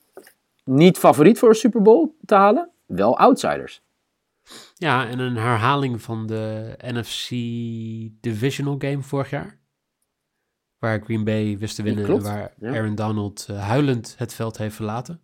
niet 0.64 0.98
favoriet 0.98 1.38
voor 1.38 1.48
een 1.48 1.54
Super 1.54 1.82
Bowl 1.82 2.16
te 2.24 2.34
halen. 2.34 2.70
Wel 2.86 3.18
outsiders. 3.18 3.82
Ja, 4.74 5.08
en 5.08 5.18
een 5.18 5.36
herhaling 5.36 6.02
van 6.02 6.26
de 6.26 6.74
NFC 6.76 7.30
Divisional 8.20 8.74
Game 8.78 9.02
vorig 9.02 9.30
jaar. 9.30 9.58
Waar 10.78 11.00
Green 11.00 11.24
Bay 11.24 11.58
wist 11.58 11.76
te 11.76 11.82
winnen 11.82 12.06
en 12.06 12.22
waar 12.22 12.54
Aaron 12.60 12.94
Donald 12.94 13.46
uh, 13.50 13.62
huilend 13.68 14.14
het 14.18 14.34
veld 14.34 14.58
heeft 14.58 14.76
verlaten. 14.76 15.20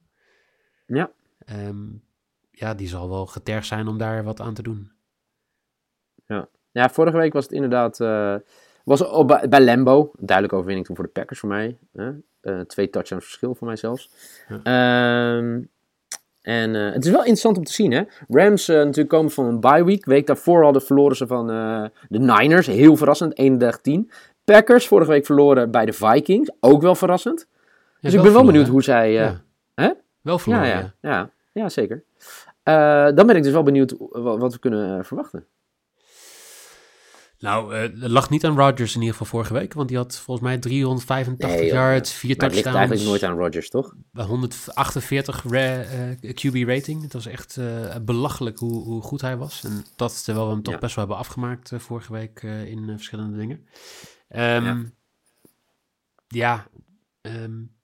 Ja. 0.86 1.10
Um, 1.50 2.04
ja, 2.50 2.74
die 2.74 2.88
zal 2.88 3.08
wel 3.08 3.26
getergd 3.26 3.66
zijn 3.66 3.88
om 3.88 3.98
daar 3.98 4.24
wat 4.24 4.40
aan 4.40 4.54
te 4.54 4.62
doen. 4.62 4.92
Ja, 6.26 6.48
ja 6.70 6.88
vorige 6.88 7.16
week 7.16 7.32
was 7.32 7.44
het 7.44 7.52
inderdaad... 7.52 8.00
Uh, 8.00 8.36
was 8.84 9.06
op, 9.06 9.46
bij, 9.48 9.60
Lambo, 9.60 10.10
duidelijke 10.18 10.56
overwinning 10.56 10.86
toen 10.86 10.96
voor 10.96 11.04
de 11.04 11.10
Packers 11.10 11.38
voor 11.38 11.48
mij. 11.48 11.76
Uh, 12.42 12.60
twee 12.60 12.90
touchdowns 12.90 13.24
verschil 13.24 13.54
voor 13.54 13.66
mij 13.66 13.76
zelfs. 13.76 14.10
Ja. 14.64 15.36
Um, 15.36 15.68
en 16.42 16.74
uh, 16.74 16.92
het 16.92 17.04
is 17.04 17.10
wel 17.10 17.20
interessant 17.20 17.56
om 17.56 17.64
te 17.64 17.72
zien, 17.72 17.92
hè. 17.92 18.02
Rams 18.28 18.68
uh, 18.68 18.76
natuurlijk 18.76 19.08
komen 19.08 19.30
van 19.30 19.44
een 19.44 19.60
bye 19.60 19.84
week. 19.84 20.04
Week 20.04 20.26
daarvoor 20.26 20.62
hadden 20.62 20.82
verloren 20.82 21.16
ze 21.16 21.26
van 21.26 21.46
de 22.08 22.18
Niners. 22.18 22.66
Heel 22.66 22.96
verrassend, 22.96 23.42
31-10. 23.88 23.92
Packers 24.44 24.86
vorige 24.86 25.10
week 25.10 25.26
verloren 25.26 25.70
bij 25.70 25.86
de 25.86 25.92
Vikings. 25.92 26.50
Ook 26.60 26.82
wel 26.82 26.94
verrassend. 26.94 27.48
dus 28.00 28.14
ik 28.14 28.22
ben 28.22 28.32
wel 28.32 28.44
benieuwd 28.44 28.68
hoe 28.68 28.82
zij... 28.82 29.12
Ja. 29.12 29.40
Hè? 29.74 29.90
Wel 30.20 30.38
verloren, 30.38 30.66
ja. 30.66 30.94
Ja, 31.00 31.10
ja. 31.10 31.30
ja 31.52 31.68
zeker. 31.68 32.04
dan 33.14 33.26
ben 33.26 33.36
ik 33.36 33.42
dus 33.42 33.52
wel 33.52 33.62
benieuwd 33.62 33.94
wat, 33.98 34.38
wat 34.38 34.52
we 34.52 34.58
kunnen 34.58 35.04
verwachten. 35.04 35.46
Nou, 37.42 37.74
uh, 37.74 37.80
het 37.80 38.10
lag 38.10 38.30
niet 38.30 38.44
aan 38.44 38.56
Rodgers 38.56 38.94
in 38.94 39.00
ieder 39.00 39.16
geval 39.16 39.38
vorige 39.38 39.52
week, 39.52 39.72
want 39.72 39.88
die 39.88 39.96
had 39.96 40.18
volgens 40.18 40.46
mij 40.46 40.58
385 40.58 41.60
nee, 41.60 41.72
yards, 41.72 42.12
4 42.12 42.36
touchdowns. 42.36 42.56
Het 42.56 42.64
ligt 42.64 42.76
eigenlijk 42.76 43.08
nooit 43.08 43.22
aan 43.22 43.38
Rodgers, 43.38 43.68
toch? 43.68 43.94
148 44.12 45.44
uh, 45.44 45.80
QB 46.20 46.68
rating. 46.68 47.02
Het 47.02 47.12
was 47.12 47.26
echt 47.26 47.56
uh, 47.56 47.96
belachelijk 48.02 48.58
hoe, 48.58 48.84
hoe, 48.84 49.02
goed 49.02 49.20
hij 49.20 49.36
was. 49.36 49.64
En 49.64 49.84
dat 49.96 50.24
terwijl 50.24 50.46
we 50.46 50.52
hem 50.52 50.62
toch 50.62 50.78
best 50.78 50.94
wel 50.94 51.04
hebben 51.06 51.24
afgemaakt 51.24 51.72
vorige 51.76 52.12
week 52.12 52.42
in 52.42 52.84
verschillende 52.86 53.36
dingen. 53.36 53.56
Um, 54.28 54.64
ja, 54.64 54.84
ja 56.28 56.66
um, 57.20 57.74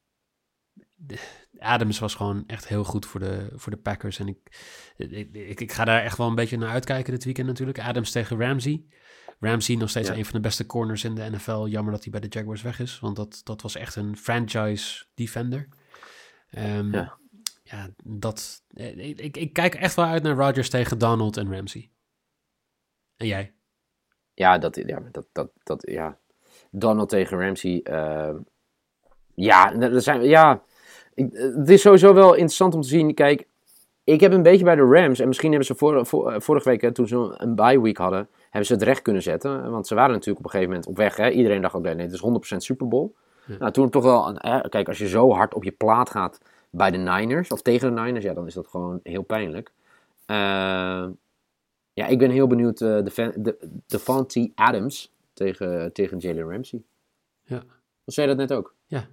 Adams 1.59 1.99
was 1.99 2.15
gewoon 2.15 2.45
echt 2.47 2.69
heel 2.69 2.85
goed 2.85 3.07
voor 3.07 3.21
de, 3.21 3.49
voor 3.55 3.73
de 3.73 3.79
Packers. 3.79 4.19
En 4.19 4.29
ik, 4.29 4.39
ik, 4.97 5.29
ik, 5.33 5.61
ik 5.61 5.73
ga 5.73 5.85
daar 5.85 6.03
echt 6.03 6.17
wel 6.17 6.27
een 6.27 6.35
beetje 6.35 6.57
naar 6.57 6.71
uitkijken 6.71 7.13
dit 7.13 7.25
weekend 7.25 7.47
natuurlijk. 7.47 7.81
Adams 7.81 8.11
tegen 8.11 8.41
Ramsey. 8.41 8.85
Ramsey 9.41 9.77
nog 9.77 9.91
steeds 9.91 10.09
een 10.09 10.25
van 10.25 10.35
de 10.35 10.41
beste 10.41 10.67
corners 10.67 11.05
in 11.05 11.15
de 11.15 11.31
NFL. 11.31 11.67
Jammer 11.67 11.93
dat 11.93 12.03
hij 12.03 12.11
bij 12.13 12.21
de 12.21 12.39
Jaguars 12.39 12.63
weg 12.63 12.81
is, 12.81 12.99
want 13.01 13.17
dat, 13.17 13.41
dat 13.45 13.63
was 13.63 13.77
echt 13.77 13.97
een 13.97 14.17
franchise 14.17 15.05
defender. 15.15 15.69
Um, 16.59 16.93
ja. 16.93 17.19
ja, 17.63 17.89
dat. 18.05 18.63
Eh, 18.75 19.19
ik, 19.19 19.37
ik, 19.37 19.53
kijk 19.53 19.75
echt 19.75 19.95
wel 19.95 20.05
uit 20.05 20.23
naar 20.23 20.37
Rodgers 20.37 20.71
tegen 20.71 20.99
Donald 20.99 21.37
en 21.37 21.55
Ramsey. 21.55 21.91
En 23.17 23.27
jij? 23.27 23.53
Ja, 24.35 24.59
dat, 24.59 24.77
ja, 24.77 25.01
dat, 25.13 25.27
dat, 25.33 25.51
dat, 25.63 25.83
ja. 25.91 26.19
Donald 26.71 27.09
tegen 27.09 27.39
Ramsey. 27.39 27.81
Uh, 27.91 28.37
ja, 29.35 29.75
er 29.81 30.03
zijn, 30.03 30.23
ja, 30.23 30.63
het 31.15 31.69
is 31.69 31.81
sowieso 31.81 32.15
wel 32.15 32.33
interessant 32.33 32.75
om 32.75 32.81
te 32.81 32.89
zien. 32.89 33.15
Kijk, 33.15 33.49
ik 34.13 34.21
heb 34.21 34.33
een 34.33 34.43
beetje 34.43 34.65
bij 34.65 34.75
de 34.75 34.83
Rams, 34.83 35.19
en 35.19 35.27
misschien 35.27 35.49
hebben 35.49 35.67
ze 35.67 35.75
voor, 35.75 36.07
vorige 36.41 36.69
week, 36.69 36.95
toen 36.95 37.09
ze 37.09 37.35
een 37.37 37.55
bye 37.55 37.81
week 37.81 37.97
hadden, 37.97 38.29
hebben 38.43 38.67
ze 38.67 38.73
het 38.73 38.83
recht 38.83 39.03
kunnen 39.03 39.23
zetten. 39.23 39.71
Want 39.71 39.87
ze 39.87 39.95
waren 39.95 40.13
natuurlijk 40.13 40.39
op 40.39 40.45
een 40.45 40.51
gegeven 40.51 40.73
moment 40.73 40.89
op 40.89 40.97
weg. 40.97 41.17
Hè? 41.17 41.31
Iedereen 41.31 41.63
dacht 41.63 41.75
ook, 41.75 41.83
nee, 41.83 41.97
het 41.97 42.13
is 42.13 42.55
100% 42.55 42.57
Super 42.57 42.89
Bowl. 42.89 43.15
Nou, 43.59 43.73
toen 43.73 43.91
toch 43.91 44.03
wel, 44.03 44.33
kijk, 44.69 44.89
als 44.89 44.99
je 44.99 45.09
zo 45.09 45.33
hard 45.33 45.55
op 45.55 45.65
je 45.65 45.71
plaat 45.71 46.11
gaat 46.11 46.41
bij 46.71 46.91
de 46.91 46.97
Niners, 46.97 47.49
of 47.49 47.63
tegen 47.63 47.95
de 47.95 48.01
Niners, 48.01 48.25
ja, 48.25 48.35
dan 48.35 48.47
is 48.47 48.55
dat 48.55 48.67
gewoon 48.67 49.01
heel 49.03 49.23
pijnlijk. 49.23 49.73
Uh, 50.27 51.07
ja, 51.93 52.07
ik 52.07 52.19
ben 52.19 52.31
heel 52.31 52.47
benieuwd, 52.47 52.81
uh, 52.81 52.89
de, 52.89 53.33
de, 53.37 53.69
Devontae 53.87 54.53
Adams 54.55 55.15
tegen, 55.33 55.93
tegen 55.93 56.19
Jalen 56.19 56.51
Ramsey. 56.51 56.83
Ja. 57.43 57.63
zei 58.05 58.29
je 58.29 58.37
dat 58.37 58.49
net 58.49 58.59
ook? 58.59 58.75
Ja. 58.87 59.09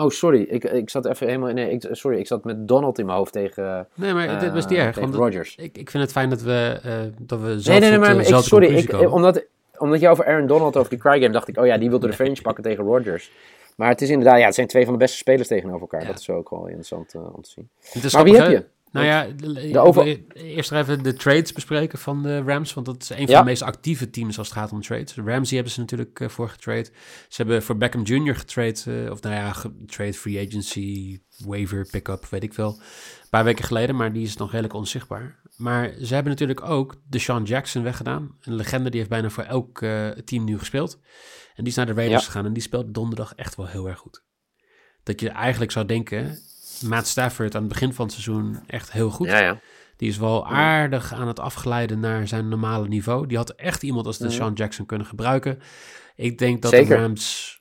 Oh, 0.00 0.10
sorry. 0.10 0.42
Ik, 0.42 0.64
ik 0.64 0.90
zat 0.90 1.06
even 1.06 1.26
helemaal... 1.26 1.52
Nee, 1.52 1.70
ik, 1.70 1.88
sorry. 1.90 2.18
Ik 2.18 2.26
zat 2.26 2.44
met 2.44 2.68
Donald 2.68 2.98
in 2.98 3.06
mijn 3.06 3.18
hoofd 3.18 3.32
tegen... 3.32 3.88
Nee, 3.94 4.12
maar 4.12 4.40
dit 4.40 4.52
was 4.52 4.66
niet 4.66 4.78
erg. 4.78 4.98
Want 4.98 5.14
Rodgers. 5.14 5.56
Ik, 5.56 5.78
ik 5.78 5.90
vind 5.90 6.02
het 6.02 6.12
fijn 6.12 6.30
dat 6.30 6.42
we, 6.42 6.80
uh, 6.86 6.92
dat 7.18 7.40
we 7.40 7.60
zelf 7.60 7.80
Nee, 7.80 7.90
nee, 7.90 7.98
nee, 7.98 8.14
maar 8.14 8.26
ik, 8.26 8.34
sorry. 8.34 8.74
Ik, 8.76 9.12
omdat, 9.12 9.44
omdat 9.78 10.00
je 10.00 10.08
over 10.08 10.26
Aaron 10.26 10.46
Donald, 10.46 10.76
over 10.76 10.90
die 10.90 10.98
cry 10.98 11.20
game, 11.20 11.32
dacht 11.32 11.48
ik... 11.48 11.58
Oh 11.58 11.66
ja, 11.66 11.78
die 11.78 11.88
wilde 11.88 12.06
de 12.06 12.12
fringe 12.22 12.40
pakken 12.42 12.62
tegen 12.62 12.84
Rodgers. 12.84 13.30
Maar 13.76 13.88
het 13.88 14.02
is 14.02 14.10
inderdaad... 14.10 14.38
Ja, 14.38 14.44
het 14.44 14.54
zijn 14.54 14.66
twee 14.66 14.84
van 14.84 14.92
de 14.92 14.98
beste 14.98 15.16
spelers 15.16 15.48
tegenover 15.48 15.80
elkaar. 15.80 16.06
Dat 16.06 16.18
is 16.18 16.30
ook 16.30 16.50
wel 16.50 16.66
interessant 16.66 17.14
uh, 17.14 17.34
om 17.34 17.42
te 17.42 17.50
zien. 17.50 17.68
Maar 18.12 18.24
wie 18.24 18.36
heb 18.36 18.50
je? 18.50 18.64
Nou 18.92 19.06
ja, 19.06 19.26
de 19.36 19.78
over... 19.78 20.20
eerst 20.34 20.72
even 20.72 21.02
de 21.02 21.14
trades 21.14 21.52
bespreken 21.52 21.98
van 21.98 22.22
de 22.22 22.42
Rams, 22.42 22.74
want 22.74 22.86
dat 22.86 23.02
is 23.02 23.10
een 23.10 23.26
van 23.26 23.36
de 23.36 23.44
meest 23.44 23.62
actieve 23.62 24.10
teams 24.10 24.38
als 24.38 24.48
het 24.48 24.56
gaat 24.56 24.72
om 24.72 24.82
trades. 24.82 25.14
Ramsey 25.14 25.54
hebben 25.54 25.72
ze 25.72 25.80
natuurlijk 25.80 26.20
uh, 26.20 26.28
voor 26.28 26.48
getrade. 26.48 26.88
Ze 27.28 27.42
hebben 27.42 27.62
voor 27.62 27.76
Beckham 27.76 28.02
Jr. 28.02 28.36
getrade, 28.36 29.04
uh, 29.04 29.10
of 29.10 29.22
nou 29.22 29.34
ja, 29.34 29.54
trade 29.86 30.12
free 30.12 30.46
agency, 30.46 31.20
waiver, 31.44 31.86
pick-up, 31.90 32.26
weet 32.26 32.42
ik 32.42 32.54
veel. 32.54 32.68
Een 32.68 33.28
paar 33.30 33.44
weken 33.44 33.64
geleden, 33.64 33.96
maar 33.96 34.12
die 34.12 34.22
is 34.22 34.36
nog 34.36 34.50
redelijk 34.50 34.74
onzichtbaar. 34.74 35.40
Maar 35.56 35.94
ze 36.02 36.14
hebben 36.14 36.32
natuurlijk 36.32 36.62
ook 36.62 36.94
de 37.08 37.18
Sean 37.18 37.44
Jackson 37.44 37.82
weggedaan. 37.82 38.36
Een 38.40 38.54
legende 38.54 38.90
die 38.90 38.98
heeft 38.98 39.10
bijna 39.10 39.30
voor 39.30 39.44
elk 39.44 39.80
uh, 39.80 40.08
team 40.08 40.44
nu 40.44 40.58
gespeeld. 40.58 41.00
En 41.54 41.64
die 41.64 41.66
is 41.66 41.74
naar 41.74 41.86
de 41.86 41.92
Raiders 41.92 42.24
gegaan 42.24 42.46
en 42.46 42.52
die 42.52 42.62
speelt 42.62 42.94
donderdag 42.94 43.34
echt 43.34 43.56
wel 43.56 43.66
heel 43.66 43.88
erg 43.88 43.98
goed. 43.98 44.24
Dat 45.02 45.20
je 45.20 45.28
eigenlijk 45.28 45.70
zou 45.70 45.86
denken, 45.86 46.38
Matt 46.82 47.06
Stafford 47.06 47.54
aan 47.54 47.62
het 47.62 47.72
begin 47.72 47.92
van 47.92 48.04
het 48.04 48.14
seizoen 48.14 48.58
echt 48.66 48.92
heel 48.92 49.10
goed. 49.10 49.26
Ja, 49.26 49.38
ja. 49.38 49.60
Die 49.96 50.08
is 50.08 50.16
wel 50.16 50.46
aardig 50.46 51.14
aan 51.14 51.28
het 51.28 51.40
afgeleiden 51.40 52.00
naar 52.00 52.28
zijn 52.28 52.48
normale 52.48 52.88
niveau. 52.88 53.26
Die 53.26 53.36
had 53.36 53.50
echt 53.50 53.82
iemand 53.82 54.06
als 54.06 54.18
de 54.18 54.24
mm. 54.24 54.30
Sean 54.30 54.52
Jackson 54.52 54.86
kunnen 54.86 55.06
gebruiken. 55.06 55.58
Ik 56.16 56.38
denk 56.38 56.62
dat 56.62 56.70
de 56.70 56.84
Rams... 56.84 57.58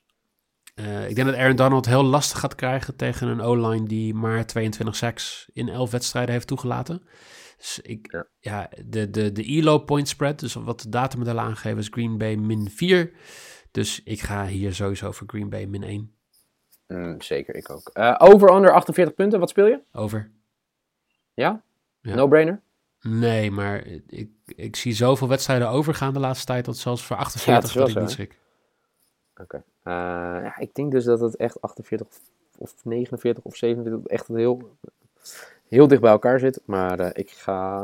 Uh, 0.75 1.09
ik 1.09 1.15
denk 1.15 1.27
dat 1.27 1.37
Aaron 1.37 1.55
Donald 1.55 1.85
heel 1.85 2.03
lastig 2.03 2.39
gaat 2.39 2.55
krijgen 2.55 2.95
tegen 2.95 3.27
een 3.27 3.41
O-line 3.41 3.87
die 3.87 4.13
maar 4.13 4.45
22 4.45 4.95
sacks 4.95 5.49
in 5.53 5.69
11 5.69 5.91
wedstrijden 5.91 6.33
heeft 6.33 6.47
toegelaten. 6.47 7.03
Dus 7.57 7.79
ik, 7.81 8.25
ja, 8.39 8.69
de, 8.85 9.09
de, 9.09 9.31
de 9.31 9.43
ELO 9.43 9.79
point 9.79 10.07
spread, 10.07 10.39
dus 10.39 10.53
wat 10.53 10.81
de 10.81 10.89
datamodellen 10.89 11.43
aangeven, 11.43 11.77
is 11.77 11.87
Green 11.91 12.17
Bay 12.17 12.35
min 12.35 12.69
4. 12.69 13.11
Dus 13.71 14.01
ik 14.03 14.21
ga 14.21 14.45
hier 14.45 14.73
sowieso 14.73 15.11
voor 15.11 15.27
Green 15.27 15.49
Bay 15.49 15.65
min 15.65 15.83
1. 15.83 16.18
Mm, 16.89 17.21
zeker, 17.21 17.55
ik 17.55 17.69
ook. 17.69 17.91
Uh, 17.93 18.15
over 18.17 18.49
onder 18.49 18.71
48 18.71 19.15
punten, 19.15 19.39
wat 19.39 19.49
speel 19.49 19.67
je? 19.67 19.79
Over. 19.93 20.29
Ja? 21.33 21.61
No-brainer? 22.01 22.61
Nee, 23.01 23.51
maar 23.51 23.85
ik, 24.07 24.29
ik 24.45 24.75
zie 24.75 24.93
zoveel 24.93 25.27
wedstrijden 25.27 25.69
overgaan 25.69 26.13
de 26.13 26.19
laatste 26.19 26.45
tijd 26.45 26.65
dat 26.65 26.77
zelfs 26.77 27.03
voor 27.03 27.15
48 27.15 27.73
ja, 27.73 27.79
dat 27.79 27.89
ik 27.89 27.99
niet 27.99 28.11
schrik. 28.11 28.37
Oké. 29.41 29.55
Uh, 29.55 29.63
ja, 30.43 30.57
ik 30.57 30.75
denk 30.75 30.91
dus 30.91 31.03
dat 31.03 31.19
het 31.19 31.35
echt 31.35 31.61
48 31.61 32.07
of 32.57 32.73
49 32.83 33.43
of 33.43 33.55
47 33.55 34.05
echt 34.05 34.27
heel, 34.27 34.77
heel 35.67 35.87
dicht 35.87 36.01
bij 36.01 36.11
elkaar 36.11 36.39
zit. 36.39 36.61
Maar 36.65 36.99
uh, 36.99 37.09
ik 37.13 37.29
ga 37.29 37.79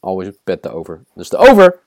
always 0.00 0.30
bet 0.44 0.62
de 0.62 0.70
over. 0.70 1.04
Dus 1.14 1.28
de 1.28 1.36
over! 1.36 1.80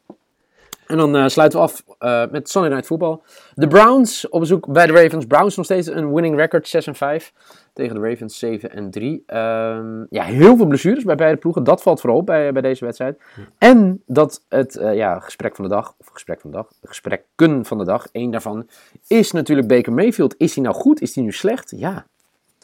En 0.93 1.00
dan 1.00 1.15
uh, 1.15 1.27
sluiten 1.27 1.59
we 1.59 1.65
af 1.65 1.83
uh, 2.00 2.31
met 2.31 2.50
Sunday 2.50 2.71
Night 2.71 2.85
Football. 2.85 3.19
De 3.53 3.67
Browns 3.67 4.29
op 4.29 4.39
bezoek 4.39 4.71
bij 4.71 4.88
de 4.88 4.93
Ravens. 4.93 5.25
Browns 5.25 5.55
nog 5.55 5.65
steeds 5.65 5.88
een 5.88 6.13
winning 6.13 6.35
record 6.35 6.67
6 6.67 6.88
en 6.88 6.95
5. 6.95 7.33
Tegen 7.73 7.95
de 7.95 8.09
Ravens 8.09 8.39
7 8.39 8.71
en 8.71 8.91
3. 8.91 9.12
Um, 9.12 9.25
ehm, 9.25 10.05
ja, 10.09 10.23
heel 10.23 10.57
veel 10.57 10.65
blessures 10.65 11.03
bij 11.03 11.15
beide 11.15 11.38
ploegen. 11.38 11.63
Dat 11.63 11.81
valt 11.81 12.01
vooral 12.01 12.19
op 12.19 12.25
bij, 12.25 12.51
bij 12.51 12.62
deze 12.62 12.85
wedstrijd. 12.85 13.21
En 13.57 14.03
dat 14.05 14.45
het 14.50 14.75
uh, 14.75 14.95
ja, 14.95 15.19
gesprek 15.19 15.55
van 15.55 15.63
de 15.63 15.71
dag, 15.71 15.95
of 15.97 16.07
gesprek 16.07 16.41
van 16.41 16.51
de 16.51 16.55
dag, 16.55 16.67
gesprekken 16.81 17.65
van 17.65 17.77
de 17.77 17.85
dag, 17.85 18.07
één 18.12 18.31
daarvan 18.31 18.69
is 19.07 19.31
natuurlijk 19.31 19.67
Baker 19.67 19.93
Mayfield. 19.93 20.35
Is 20.38 20.55
hij 20.55 20.63
nou 20.63 20.75
goed? 20.75 21.01
Is 21.01 21.15
hij 21.15 21.23
nu 21.23 21.31
slecht? 21.31 21.73
Ja, 21.75 22.05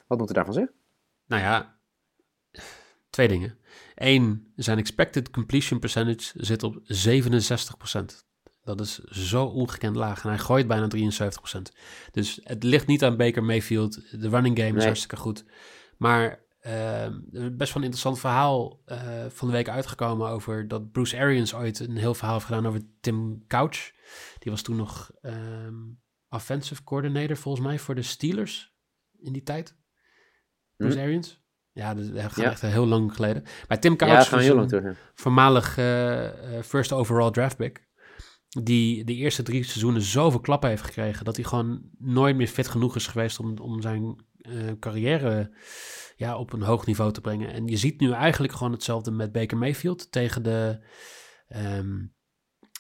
wat 0.07 0.17
moet 0.17 0.27
je 0.27 0.33
daarvan 0.33 0.53
zeggen? 0.53 0.73
Nou 1.27 1.41
ja, 1.41 1.75
twee 3.09 3.27
dingen. 3.27 3.57
Eén, 3.99 4.51
zijn 4.55 4.77
expected 4.77 5.29
completion 5.29 5.79
percentage 5.79 6.31
zit 6.33 6.63
op 6.63 6.75
67%. 6.75 8.27
Dat 8.63 8.81
is 8.81 8.97
zo 9.03 9.45
ongekend 9.45 9.95
laag. 9.95 10.23
En 10.23 10.29
hij 10.29 10.37
gooit 10.37 10.67
bijna 10.67 10.87
73%. 10.95 11.61
Dus 12.11 12.39
het 12.43 12.63
ligt 12.63 12.87
niet 12.87 13.03
aan 13.03 13.17
Baker 13.17 13.43
Mayfield. 13.43 14.21
De 14.21 14.29
running 14.29 14.59
game 14.59 14.77
is 14.77 14.83
hartstikke 14.83 15.15
goed. 15.15 15.45
Maar 15.97 16.43
uh, 16.61 17.07
best 17.31 17.73
wel 17.73 17.83
een 17.83 17.89
interessant 17.89 18.19
verhaal 18.19 18.81
uh, 18.85 19.25
van 19.29 19.47
de 19.47 19.53
week 19.53 19.69
uitgekomen 19.69 20.29
over 20.29 20.67
dat 20.67 20.91
Bruce 20.91 21.17
Arians 21.17 21.53
ooit 21.53 21.79
een 21.79 21.97
heel 21.97 22.13
verhaal 22.13 22.33
heeft 22.33 22.45
gedaan 22.45 22.67
over 22.67 22.81
Tim 23.01 23.47
Couch. 23.47 23.91
Die 24.39 24.51
was 24.51 24.61
toen 24.61 24.75
nog 24.75 25.11
um, 25.21 26.01
offensive 26.29 26.83
coordinator 26.83 27.37
volgens 27.37 27.65
mij 27.65 27.79
voor 27.79 27.95
de 27.95 28.01
Steelers 28.01 28.73
in 29.19 29.33
die 29.33 29.43
tijd. 29.43 29.77
Bruce 30.75 30.97
hm. 30.97 31.03
Arians. 31.03 31.41
Ja, 31.79 31.93
dat 31.93 32.05
gaat 32.13 32.35
ja. 32.35 32.49
echt 32.51 32.61
heel 32.61 32.87
lang 32.87 33.15
geleden. 33.15 33.43
Maar 33.67 33.79
Tim 33.79 33.95
Couch 33.95 34.29
ja, 34.29 34.37
heel 34.37 34.55
lang 34.55 34.67
terug, 34.69 34.97
voormalig 35.15 35.77
uh, 35.77 36.27
first 36.63 36.91
overall 36.91 37.31
draft 37.31 37.57
pick. 37.57 37.87
Die 38.63 39.03
de 39.03 39.13
eerste 39.13 39.43
drie 39.43 39.63
seizoenen 39.63 40.01
zoveel 40.01 40.39
klappen 40.39 40.69
heeft 40.69 40.81
gekregen... 40.81 41.25
dat 41.25 41.35
hij 41.35 41.45
gewoon 41.45 41.81
nooit 41.97 42.35
meer 42.35 42.47
fit 42.47 42.67
genoeg 42.67 42.95
is 42.95 43.07
geweest 43.07 43.39
om, 43.39 43.57
om 43.57 43.81
zijn 43.81 44.25
uh, 44.37 44.71
carrière 44.79 45.51
ja, 46.15 46.37
op 46.37 46.53
een 46.53 46.61
hoog 46.61 46.85
niveau 46.85 47.11
te 47.11 47.21
brengen. 47.21 47.53
En 47.53 47.67
je 47.67 47.77
ziet 47.77 47.99
nu 47.99 48.11
eigenlijk 48.11 48.53
gewoon 48.53 48.71
hetzelfde 48.71 49.11
met 49.11 49.31
Baker 49.31 49.57
Mayfield. 49.57 50.11
Tegen 50.11 50.43
de, 50.43 50.79
um, 51.55 52.13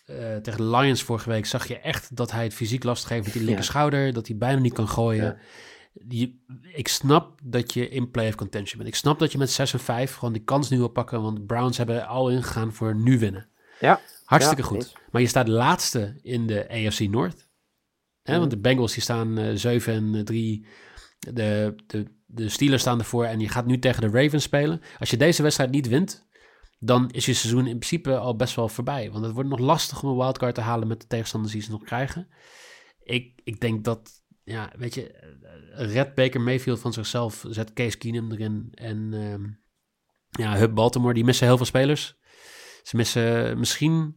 uh, 0.09 0.35
tegen 0.35 0.57
de 0.57 0.77
Lions 0.77 1.03
vorige 1.03 1.29
week 1.29 1.45
zag 1.45 1.67
je 1.67 1.79
echt 1.79 2.15
dat 2.15 2.31
hij 2.31 2.43
het 2.43 2.53
fysiek 2.53 2.83
lastig 2.83 3.09
heeft 3.09 3.23
met 3.23 3.33
die 3.33 3.43
linker 3.43 3.63
schouder. 3.63 4.13
Dat 4.13 4.27
hij 4.27 4.37
bijna 4.37 4.61
niet 4.61 4.73
kan 4.73 4.87
gooien. 4.87 5.23
Ja 5.23 5.37
ik 6.73 6.87
snap 6.87 7.39
dat 7.43 7.73
je 7.73 7.89
in 7.89 8.11
play 8.11 8.27
of 8.27 8.35
contention 8.35 8.77
bent. 8.77 8.89
Ik 8.89 8.99
snap 8.99 9.19
dat 9.19 9.31
je 9.31 9.37
met 9.37 9.51
6 9.51 9.73
en 9.73 9.79
5 9.79 10.13
gewoon 10.13 10.33
die 10.33 10.43
kans 10.43 10.69
nu 10.69 10.77
wil 10.77 10.87
pakken. 10.87 11.21
Want 11.21 11.37
de 11.37 11.43
Browns 11.43 11.77
hebben 11.77 12.07
al 12.07 12.29
ingegaan 12.29 12.73
voor 12.73 12.95
nu 12.95 13.19
winnen. 13.19 13.49
Ja. 13.79 13.99
Hartstikke 14.25 14.63
goed. 14.63 14.93
Maar 15.11 15.21
je 15.21 15.27
staat 15.27 15.47
laatste 15.47 16.19
in 16.21 16.47
de 16.47 16.69
AFC 16.69 16.99
North. 16.99 17.47
Hè, 18.21 18.39
Want 18.39 18.51
de 18.51 18.57
Bengals 18.57 18.93
die 18.93 19.01
staan 19.01 19.39
uh, 19.39 19.49
eh, 19.49 19.57
7 19.57 20.15
en 20.15 20.25
3. 20.25 20.65
Eh, 21.19 21.33
de, 21.33 21.75
de, 21.87 22.05
de 22.25 22.49
Steelers 22.49 22.81
staan 22.81 22.99
ervoor. 22.99 23.25
En 23.25 23.39
je 23.39 23.49
gaat 23.49 23.65
nu 23.65 23.79
tegen 23.79 24.01
de 24.01 24.21
Ravens 24.21 24.43
spelen. 24.43 24.81
Als 24.99 25.09
je 25.09 25.17
deze 25.17 25.41
wedstrijd 25.41 25.71
niet 25.71 25.87
wint, 25.87 26.27
dan 26.79 27.09
is 27.11 27.25
je 27.25 27.33
seizoen 27.33 27.67
in 27.67 27.77
principe 27.77 28.17
al 28.17 28.35
best 28.35 28.55
wel 28.55 28.69
voorbij. 28.69 29.11
Want 29.11 29.25
het 29.25 29.33
wordt 29.33 29.49
nog 29.49 29.59
lastig 29.59 30.03
om 30.03 30.09
een 30.09 30.17
wildcard 30.17 30.55
te 30.55 30.61
halen 30.61 30.87
met 30.87 31.01
de 31.01 31.07
tegenstanders 31.07 31.53
die 31.53 31.61
ze 31.61 31.71
nog 31.71 31.83
krijgen. 31.83 32.27
Ik, 33.03 33.41
ik 33.43 33.59
denk 33.59 33.83
dat 33.83 34.21
ja, 34.49 34.71
weet 34.77 34.93
je, 34.93 35.11
eh, 35.11 35.93
red 35.93 36.15
Baker 36.15 36.41
Mayfield 36.41 36.79
van 36.79 36.93
zichzelf, 36.93 37.45
zet 37.49 37.73
Case 37.73 37.97
Keenum 37.97 38.31
erin. 38.31 38.69
En 38.73 39.11
uh, 39.13 39.47
ja, 40.29 40.57
Hub 40.57 40.73
Baltimore, 40.73 41.13
die 41.13 41.23
missen 41.23 41.47
heel 41.47 41.57
veel 41.57 41.65
spelers. 41.65 42.17
Ze 42.83 42.95
missen 42.95 43.59
misschien 43.59 44.15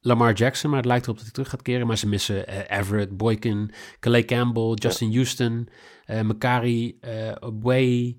Lamar 0.00 0.32
Jackson, 0.32 0.70
maar 0.70 0.78
het 0.78 0.88
lijkt 0.88 1.04
erop 1.04 1.16
dat 1.16 1.24
hij 1.24 1.34
terug 1.34 1.48
gaat 1.48 1.62
keren. 1.62 1.86
Maar 1.86 1.98
ze 1.98 2.08
missen 2.08 2.48
uh, 2.48 2.78
Everett, 2.78 3.16
Boykin, 3.16 3.72
Calais 4.00 4.24
Campbell, 4.24 4.72
Justin 4.74 5.12
Houston, 5.12 5.68
uh, 6.06 6.20
Makari, 6.20 6.98
uh, 7.00 7.32
Obway, 7.40 8.18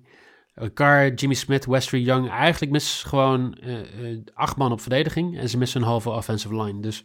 Ricard, 0.58 1.20
Jimmy 1.20 1.34
Smith, 1.34 1.66
Westry 1.66 2.04
Young. 2.04 2.30
Eigenlijk 2.30 2.72
missen 2.72 2.98
ze 2.98 3.08
gewoon 3.08 3.58
acht 4.34 4.56
man 4.56 4.72
op 4.72 4.80
verdediging 4.80 5.38
en 5.38 5.48
ze 5.48 5.58
missen 5.58 5.80
een 5.80 5.86
halve 5.86 6.10
offensive 6.10 6.62
line. 6.62 6.80
Dus 6.80 7.04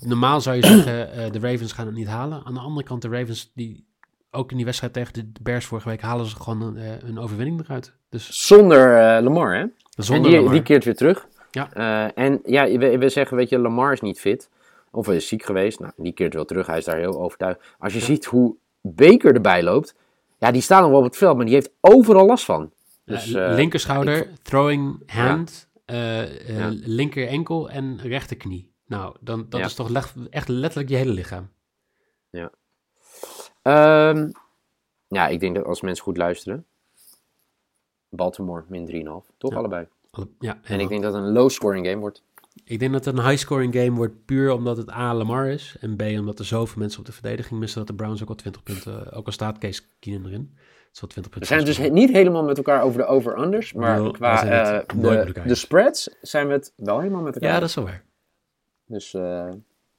normaal 0.00 0.40
zou 0.40 0.56
je 0.56 0.66
zeggen, 0.66 1.08
uh, 1.18 1.30
de 1.30 1.38
Ravens 1.38 1.72
gaan 1.72 1.86
het 1.86 1.94
niet 1.94 2.06
halen. 2.06 2.42
Aan 2.44 2.54
de 2.54 2.60
andere 2.60 2.86
kant, 2.86 3.02
de 3.02 3.08
Ravens, 3.08 3.50
die 3.54 3.84
ook 4.30 4.50
in 4.50 4.56
die 4.56 4.64
wedstrijd 4.64 4.92
tegen 4.92 5.12
de 5.12 5.42
Bears 5.42 5.64
vorige 5.64 5.88
week, 5.88 6.00
halen 6.00 6.26
ze 6.26 6.36
gewoon 6.36 6.62
een, 6.62 7.08
een 7.08 7.18
overwinning 7.18 7.60
eruit. 7.60 7.92
Dus... 8.08 8.46
Zonder 8.46 9.22
Lamar, 9.22 9.54
hè? 9.54 9.64
Zonder 9.96 10.30
die, 10.30 10.38
Lamar. 10.38 10.52
die 10.52 10.62
keert 10.62 10.84
weer 10.84 10.96
terug. 10.96 11.26
Ja. 11.50 11.72
en 12.14 12.40
ja, 12.44 12.78
we, 12.78 12.98
we, 12.98 13.08
zeggen, 13.08 13.36
weet 13.36 13.48
je, 13.48 13.58
Lamar 13.58 13.92
is 13.92 14.00
niet 14.00 14.20
fit. 14.20 14.50
Of 14.90 15.06
hij 15.06 15.16
is 15.16 15.28
ziek 15.28 15.42
geweest. 15.42 15.80
Nou, 15.80 15.92
die 15.96 16.12
keert 16.12 16.34
wel 16.34 16.44
terug. 16.44 16.66
Hij 16.66 16.78
is 16.78 16.84
daar 16.84 16.98
heel 16.98 17.20
overtuigd. 17.20 17.60
Als 17.78 17.92
je 17.92 18.00
ziet 18.00 18.24
hoe 18.24 18.56
Baker 18.80 19.34
erbij 19.34 19.62
loopt. 19.62 19.94
Ja, 20.38 20.50
die 20.50 20.62
staat 20.62 20.80
nog 20.80 20.90
wel 20.90 20.98
op 20.98 21.04
het 21.04 21.16
veld, 21.16 21.36
maar 21.36 21.44
die 21.44 21.54
heeft 21.54 21.70
overal 21.80 22.26
last 22.26 22.44
van. 22.44 22.70
Dus, 23.04 23.26
linkerschouder, 23.26 24.28
throwing 24.42 25.10
hand, 25.10 25.68
ja. 25.86 26.28
linker 26.70 27.28
enkel 27.28 27.70
en 27.70 27.98
rechterknie. 28.00 28.72
Nou, 28.86 29.16
dan, 29.20 29.46
dat 29.48 29.60
is 29.60 29.74
toch 29.74 30.10
echt 30.30 30.48
letterlijk 30.48 30.90
je 30.90 30.96
hele 30.96 31.12
lichaam. 31.12 31.50
Ja. 32.30 32.50
Um, 34.10 34.32
ja, 35.08 35.28
ik 35.28 35.40
denk 35.40 35.54
dat 35.54 35.64
als 35.64 35.80
mensen 35.80 36.04
goed 36.04 36.16
luisteren. 36.16 36.66
Baltimore 38.08 38.64
min 38.68 38.86
3,5. 39.22 39.36
Toch 39.38 39.54
allebei. 39.54 39.86
Ja, 40.38 40.60
En 40.62 40.80
ik 40.80 40.88
denk 40.88 41.02
dat 41.02 41.14
het 41.14 41.22
een 41.22 41.32
low 41.32 41.50
scoring 41.50 41.86
game 41.86 42.00
wordt. 42.00 42.22
Ik 42.64 42.78
denk 42.78 42.92
dat 42.92 43.04
het 43.04 43.18
een 43.18 43.28
high-scoring 43.28 43.74
game 43.74 43.90
wordt 43.90 44.24
puur 44.24 44.52
omdat 44.52 44.76
het 44.76 44.90
A, 44.90 45.14
Lamar 45.14 45.46
is. 45.46 45.76
En 45.80 45.96
B, 45.96 46.02
omdat 46.02 46.38
er 46.38 46.44
zoveel 46.44 46.78
mensen 46.78 47.00
op 47.00 47.06
de 47.06 47.12
verdediging 47.12 47.60
missen 47.60 47.78
dat 47.78 47.88
de 47.88 47.94
Browns 47.94 48.22
ook 48.22 48.28
al 48.28 48.34
20 48.34 48.62
punten... 48.62 49.12
Ook 49.12 49.26
al 49.26 49.32
staat 49.32 49.58
Case 49.58 49.82
Keenum 49.98 50.26
erin. 50.26 50.56
Wel 51.00 51.10
20 51.10 51.34
We 51.38 51.44
zijn 51.44 51.58
het 51.58 51.68
dus 51.68 51.90
niet 51.90 52.10
helemaal 52.10 52.44
met 52.44 52.56
elkaar 52.56 52.82
over 52.82 52.98
de 52.98 53.06
over-unders. 53.06 53.72
Maar 53.72 54.10
qua 54.10 54.44
eh, 54.44 54.80
de, 55.46 55.54
spreads 55.54 56.16
zijn 56.20 56.46
we 56.46 56.52
het 56.52 56.72
wel 56.76 56.98
helemaal 56.98 57.22
met 57.22 57.34
elkaar. 57.34 57.50
Ja, 57.50 57.60
dat 57.60 57.68
is 57.68 57.74
wel 57.74 57.84
waar. 57.84 58.04
Dus 58.86 59.14
eh 59.14 59.48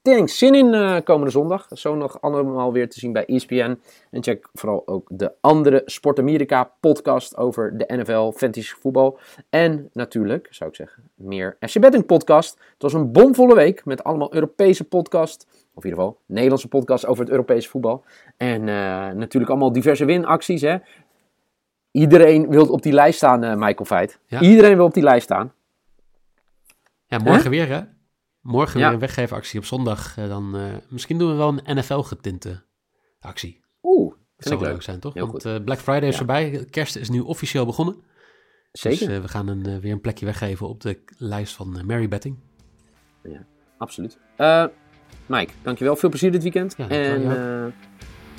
tering, 0.04 0.30
zin 0.30 0.54
in 0.54 0.74
eh, 0.74 0.96
komende 1.04 1.30
zondag. 1.30 1.66
Zo 1.70 1.94
nog 1.94 2.20
allemaal 2.20 2.72
weer 2.72 2.88
te 2.88 2.98
zien 2.98 3.12
bij 3.12 3.24
ESPN. 3.24 3.78
En 4.10 4.22
check 4.22 4.48
vooral 4.52 4.86
ook 4.86 5.08
de 5.10 5.32
andere 5.40 5.82
Sport 5.84 6.18
Amerika 6.18 6.72
podcast 6.80 7.36
over 7.36 7.78
de 7.78 7.96
NFL, 7.96 8.30
fantasy 8.30 8.74
voetbal. 8.74 9.18
En 9.50 9.90
natuurlijk, 9.92 10.46
zou 10.50 10.70
ik 10.70 10.76
zeggen, 10.76 11.10
meer 11.14 11.56
FC 11.60 11.80
Betting 11.80 12.06
podcast. 12.06 12.58
Het 12.72 12.82
was 12.82 12.92
een 12.92 13.12
bomvolle 13.12 13.54
week 13.54 13.84
met 13.84 14.04
allemaal 14.04 14.34
Europese 14.34 14.84
podcast. 14.84 15.46
Of 15.74 15.84
in 15.84 15.90
ieder 15.90 16.04
geval 16.04 16.20
Nederlandse 16.26 16.68
podcast 16.68 17.06
over 17.06 17.22
het 17.22 17.32
Europese 17.32 17.68
voetbal. 17.68 18.04
En 18.36 18.60
eh, 18.60 19.10
natuurlijk 19.10 19.50
allemaal 19.50 19.72
diverse 19.72 20.04
winacties. 20.04 20.60
Hè? 20.60 20.76
Iedereen 21.90 22.48
wil 22.48 22.66
op 22.66 22.82
die 22.82 22.92
lijst 22.92 23.16
staan, 23.16 23.44
eh, 23.44 23.54
Michael 23.54 23.84
Feit. 23.84 24.18
Ja. 24.26 24.40
Iedereen 24.40 24.76
wil 24.76 24.86
op 24.86 24.94
die 24.94 25.02
lijst 25.02 25.24
staan. 25.24 25.52
Ja, 27.06 27.18
morgen 27.18 27.50
weer 27.50 27.68
hè? 27.68 27.80
Morgen 28.44 28.78
Ja. 28.80 28.84
weer 28.84 28.94
een 28.94 29.00
weggeefactie 29.00 29.58
op 29.58 29.64
zondag. 29.64 30.16
Eh, 30.18 30.28
dan, 30.28 30.56
eh, 30.56 30.62
misschien 30.88 31.18
doen 31.18 31.30
we 31.30 31.36
wel 31.36 31.48
een 31.64 31.76
NFL-getinte 31.78 32.64
actie. 33.20 33.64
Oeh, 33.82 34.14
Dat 34.36 34.46
zou 34.48 34.60
leuk. 34.60 34.70
leuk 34.72 34.82
zijn, 34.82 35.00
toch? 35.00 35.14
Heel 35.14 35.26
Want 35.26 35.44
eh, 35.44 35.56
Black 35.64 35.78
Friday 35.78 36.08
is 36.08 36.10
Ja. 36.10 36.16
voorbij. 36.18 36.66
Kerst 36.70 36.96
is 36.96 37.10
nu 37.10 37.20
officieel 37.20 37.66
begonnen. 37.66 37.96
Zeker. 38.72 39.08
Dus 39.08 39.18
we 39.18 39.28
gaan 39.28 39.48
een, 39.48 39.80
weer 39.80 39.92
een 39.92 40.00
plekje 40.00 40.24
weggeven 40.24 40.68
op 40.68 40.80
de 40.80 41.02
lijst 41.18 41.54
van 41.54 41.86
Mary 41.86 42.08
Betting. 42.08 42.38
Absoluut. 43.78 44.18
Eh 44.36 44.64
Mike, 45.26 45.52
dankjewel. 45.62 45.96
Veel 45.96 46.08
plezier 46.08 46.32
dit 46.32 46.42
weekend. 46.42 46.74
Ja, 46.76 46.88
en 46.88 47.74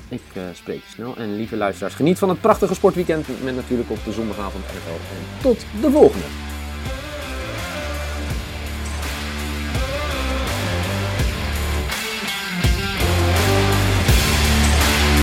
ik 0.09 0.21
spreek 0.53 0.81
je 0.83 0.89
snel. 0.89 1.15
En 1.17 1.35
lieve 1.35 1.55
luisteraars, 1.57 1.93
geniet 1.95 2.17
van 2.19 2.29
het 2.29 2.41
prachtige 2.41 2.74
sportweekend 2.74 3.43
met 3.43 3.55
natuurlijk 3.55 3.89
op 3.89 4.03
de 4.03 4.12
zondagavond 4.12 4.63
NFL. 4.63 4.89
En 5.15 5.41
tot 5.41 5.65
de 5.81 5.91
volgende. 5.91 6.25